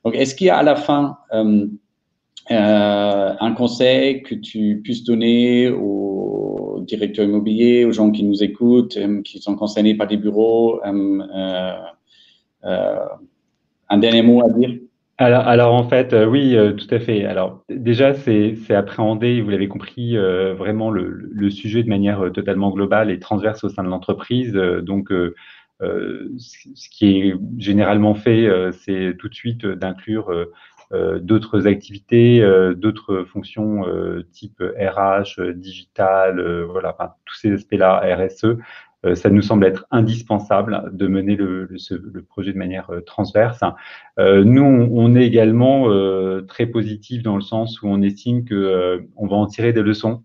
donc, 0.03 0.15
est-ce 0.15 0.35
qu'il 0.35 0.47
y 0.47 0.49
a 0.49 0.57
à 0.57 0.63
la 0.63 0.75
fin 0.75 1.17
un 2.49 3.51
conseil 3.57 4.21
que 4.21 4.35
tu 4.35 4.81
puisses 4.83 5.03
donner 5.03 5.69
aux 5.69 6.83
directeurs 6.85 7.25
immobiliers, 7.25 7.85
aux 7.85 7.91
gens 7.91 8.11
qui 8.11 8.23
nous 8.23 8.43
écoutent, 8.43 8.99
qui 9.23 9.39
sont 9.39 9.55
concernés 9.55 9.95
par 9.95 10.07
des 10.07 10.17
bureaux, 10.17 10.79
un 12.65 13.97
dernier 13.97 14.21
mot 14.21 14.43
à 14.43 14.49
dire? 14.49 14.71
Alors, 15.17 15.47
alors 15.47 15.73
en 15.73 15.87
fait, 15.87 16.11
euh, 16.11 16.25
oui, 16.25 16.57
euh, 16.57 16.73
tout 16.73 16.93
à 16.93 16.99
fait. 16.99 17.23
Alors 17.23 17.63
déjà, 17.69 18.13
c'est 18.13 18.57
appréhender, 18.71 19.41
vous 19.41 19.49
l'avez 19.49 19.69
compris, 19.69 20.17
euh, 20.17 20.53
vraiment 20.53 20.91
le, 20.91 21.49
sujet 21.49 21.83
de 21.83 21.89
manière 21.89 22.31
totalement 22.33 22.69
globale 22.71 23.09
et 23.11 23.19
transverse 23.19 23.63
au 23.63 23.69
sein 23.69 23.83
de 23.83 23.87
l'entreprise. 23.87 24.53
donc, 24.53 25.09
ce 25.79 26.89
qui 26.89 27.17
est 27.17 27.35
généralement 27.59 28.15
fait, 28.15 28.49
c'est 28.73 29.15
tout 29.17 29.29
de 29.29 29.35
suite 29.35 29.65
d'inclure 29.65 30.31
d'autres 30.91 31.67
activités, 31.67 32.41
d'autres 32.75 33.23
fonctions 33.25 33.83
type 34.31 34.61
RH, 34.61 35.53
digital, 35.53 36.63
voilà, 36.63 36.97
tous 37.25 37.35
ces 37.35 37.51
aspects-là, 37.53 38.01
RSE, 38.17 38.45
euh, 38.45 38.57
ça 39.13 39.29
nous 39.29 39.41
semble 39.41 39.65
être 39.65 39.85
indispensable 39.91 40.89
de 40.93 41.07
mener 41.07 41.35
le, 41.35 41.67
le, 41.67 42.21
projet 42.23 42.53
de 42.53 42.57
manière 42.57 42.89
euh, 42.89 43.01
transverse. 43.01 43.59
Euh, 44.17 44.43
nous, 44.43 44.63
on, 44.63 45.15
est 45.15 45.25
également 45.25 45.87
très 46.47 46.65
positif 46.65 47.21
dans 47.21 47.35
le 47.35 47.41
sens 47.41 47.81
où 47.81 47.87
on 47.87 48.01
estime 48.01 48.45
que 48.45 49.05
on 49.15 49.27
va 49.27 49.35
en 49.35 49.45
tirer 49.45 49.73
des 49.73 49.81
leçons 49.81 50.23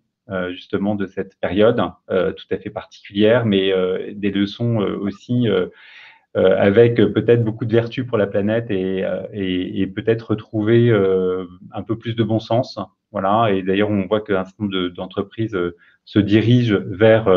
justement 0.51 0.95
de 0.95 1.07
cette 1.07 1.35
période 1.41 1.83
tout 2.09 2.45
à 2.51 2.57
fait 2.57 2.71
particulière, 2.71 3.45
mais 3.45 3.73
des 4.15 4.31
leçons 4.31 4.77
aussi 4.77 5.49
avec 6.35 6.97
peut-être 6.97 7.43
beaucoup 7.43 7.65
de 7.65 7.73
vertus 7.73 8.07
pour 8.07 8.17
la 8.17 8.27
planète 8.27 8.71
et, 8.71 9.05
et, 9.33 9.81
et 9.81 9.87
peut-être 9.89 10.31
retrouver 10.31 10.91
un 11.73 11.83
peu 11.83 11.99
plus 11.99 12.15
de 12.15 12.23
bon 12.23 12.39
sens. 12.39 12.79
Voilà. 13.13 13.53
Et 13.53 13.63
d'ailleurs, 13.63 13.91
on 13.91 14.07
voit 14.07 14.21
qu'un 14.21 14.45
certain 14.45 14.65
nombre 14.65 14.89
d'entreprises 14.89 15.59
se 16.05 16.19
dirigent 16.19 16.79
vers 16.87 17.29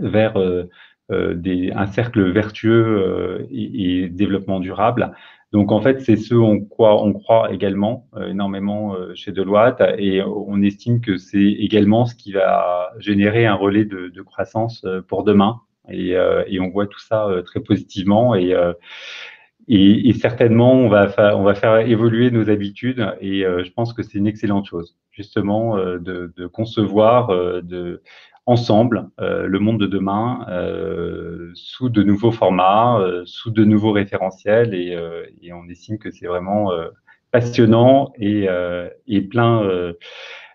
vers 0.00 0.36
euh, 0.36 0.68
euh, 1.10 1.34
des, 1.34 1.72
un 1.72 1.86
cercle 1.86 2.30
vertueux 2.30 2.84
euh, 2.86 3.46
et, 3.50 4.08
développement 4.08 4.60
durable. 4.60 5.12
Donc 5.52 5.72
en 5.72 5.80
fait, 5.80 6.02
c'est 6.02 6.16
ce 6.16 6.34
en 6.34 6.60
quoi 6.60 7.02
on 7.02 7.14
croit 7.14 7.50
également 7.52 8.06
énormément 8.28 8.94
chez 9.14 9.32
Deloitte 9.32 9.82
et 9.96 10.22
on 10.22 10.60
estime 10.60 11.00
que 11.00 11.16
c'est 11.16 11.38
également 11.38 12.04
ce 12.04 12.14
qui 12.14 12.32
va 12.32 12.90
générer 12.98 13.46
un 13.46 13.54
relais 13.54 13.86
de, 13.86 14.08
de 14.08 14.22
croissance 14.22 14.84
pour 15.08 15.24
demain. 15.24 15.62
Et, 15.88 16.10
et, 16.10 16.60
on 16.60 16.68
voit 16.68 16.86
tout 16.86 17.00
ça 17.00 17.30
très 17.46 17.60
positivement 17.60 18.34
et, 18.34 18.54
et, 19.68 20.08
et, 20.10 20.12
certainement 20.12 20.74
on 20.74 20.90
va, 20.90 21.08
on 21.34 21.44
va 21.44 21.54
faire 21.54 21.78
évoluer 21.78 22.30
nos 22.30 22.50
habitudes 22.50 23.10
et 23.22 23.40
je 23.40 23.70
pense 23.72 23.94
que 23.94 24.02
c'est 24.02 24.18
une 24.18 24.26
excellente 24.26 24.66
chose 24.66 24.98
justement 25.12 25.78
de, 25.78 26.30
de 26.36 26.46
concevoir 26.46 27.28
de 27.62 28.02
ensemble 28.48 29.10
euh, 29.20 29.46
le 29.46 29.58
monde 29.58 29.78
de 29.78 29.86
demain 29.86 30.46
euh, 30.48 31.50
sous 31.52 31.90
de 31.90 32.02
nouveaux 32.02 32.32
formats, 32.32 32.98
euh, 32.98 33.22
sous 33.26 33.50
de 33.50 33.62
nouveaux 33.62 33.92
référentiels 33.92 34.74
et, 34.74 34.96
et 35.42 35.52
on 35.52 35.68
estime 35.68 35.98
que 35.98 36.10
c'est 36.10 36.26
vraiment 36.26 36.70
passionnant 37.30 38.10
et, 38.18 38.48
et 39.06 39.20
plein, 39.20 39.92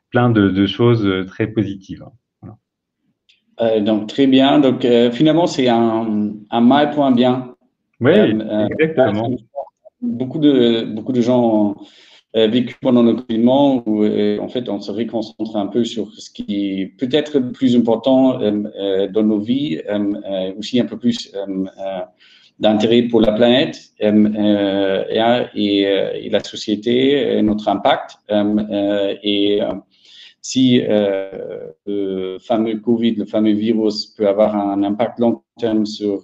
plein 0.10 0.30
de, 0.32 0.50
de, 0.50 0.66
choses 0.66 1.08
très 1.28 1.46
positives. 1.46 2.04
Voilà. 2.42 3.80
donc 3.82 4.08
très 4.08 4.26
bien. 4.26 4.60
Donc 4.60 4.88
finalement 5.12 5.46
c'est 5.46 5.70
un, 5.70 6.32
un 6.50 6.62
mal 6.62 6.90
pour 6.92 7.06
un 7.06 7.12
bien. 7.12 7.54
Oui, 8.02 8.12
exactement. 8.12 9.30
Beaucoup 10.02 10.40
de 10.40 10.84
beaucoup 10.96 11.14
de 11.14 11.22
gens 11.22 11.76
vécu 12.36 12.76
pendant 12.82 13.04
le 13.04 13.14
confinement 13.14 13.84
où 13.88 14.04
euh, 14.04 14.40
en 14.40 14.48
fait 14.48 14.68
on 14.68 14.82
se 14.82 14.92
réconcentre 14.92 15.56
un 15.56 15.68
peu 15.68 15.86
sur 15.86 16.12
ce 16.14 16.32
qui 16.32 16.92
peut-être 16.98 17.38
le 17.38 17.52
plus 17.52 17.76
important 17.76 18.42
euh, 18.42 19.08
dans 19.08 19.22
nos 19.24 19.40
vies, 19.40 19.80
aussi 20.58 20.80
un 20.80 20.86
peu 20.86 20.98
plus 20.98 21.32
d'intérêt 22.60 23.04
pour 23.04 23.22
la 23.22 23.34
planète 23.34 23.80
et, 24.00 24.10
la 26.32 26.44
société, 26.44 27.42
notre 27.44 27.68
impact. 27.68 28.18
et 29.24 29.60
si 30.42 30.82
le 30.82 32.38
fameux 32.40 32.80
Covid, 32.80 33.16
le 33.16 33.26
fameux 33.26 33.54
virus 33.54 34.08
peut 34.08 34.28
avoir 34.28 34.56
un 34.56 34.82
impact 34.84 35.20
long 35.20 35.44
terme 35.60 35.86
sur 35.86 36.24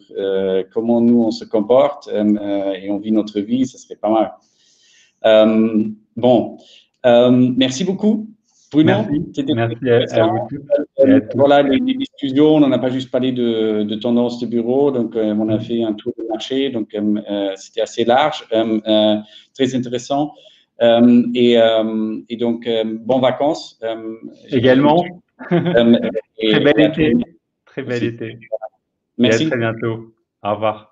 comment 0.73 1.01
nous 1.01 1.21
on 1.23 1.31
se 1.31 1.45
comporte 1.45 2.09
et 2.09 2.89
on 2.89 2.97
vit 2.97 3.11
notre 3.11 3.39
vie, 3.41 3.67
ça 3.67 3.77
serait 3.77 3.95
pas 3.95 4.09
mal. 4.09 4.31
Bon, 5.23 6.57
merci 7.05 7.83
beaucoup. 7.83 8.27
Bruno, 8.71 9.03
merci, 9.09 9.41
à, 10.13 10.27
vous 10.27 10.47
Voilà, 11.33 11.63
les, 11.63 11.79
discussions, 11.79 12.55
on 12.55 12.67
n'a 12.67 12.77
pas 12.77 12.91
juste 12.91 13.09
parlé 13.09 13.31
de, 13.31 13.81
de 13.81 13.95
tendance 13.95 14.39
de 14.39 14.45
bureau, 14.45 14.91
donc 14.91 15.15
on 15.15 15.49
a 15.49 15.59
fait 15.59 15.81
un 15.83 15.93
tour 15.93 16.13
de 16.19 16.27
marché, 16.27 16.69
donc 16.69 16.95
c'était 17.55 17.81
assez 17.81 18.05
large, 18.05 18.47
très 19.55 19.75
intéressant. 19.75 20.33
Et, 21.33 21.57
et, 22.29 22.37
donc, 22.37 22.69
bon 22.85 23.19
vacances. 23.19 23.79
Également. 24.49 25.03
très 25.49 26.59
bel 26.59 26.79
été. 26.79 27.13
Très 27.65 27.83
bel 27.83 28.03
été. 28.03 28.39
Merci. 29.17 29.45
à 29.45 29.49
très 29.49 29.57
bientôt. 29.57 30.13
Au 30.43 30.53
revoir. 30.53 30.88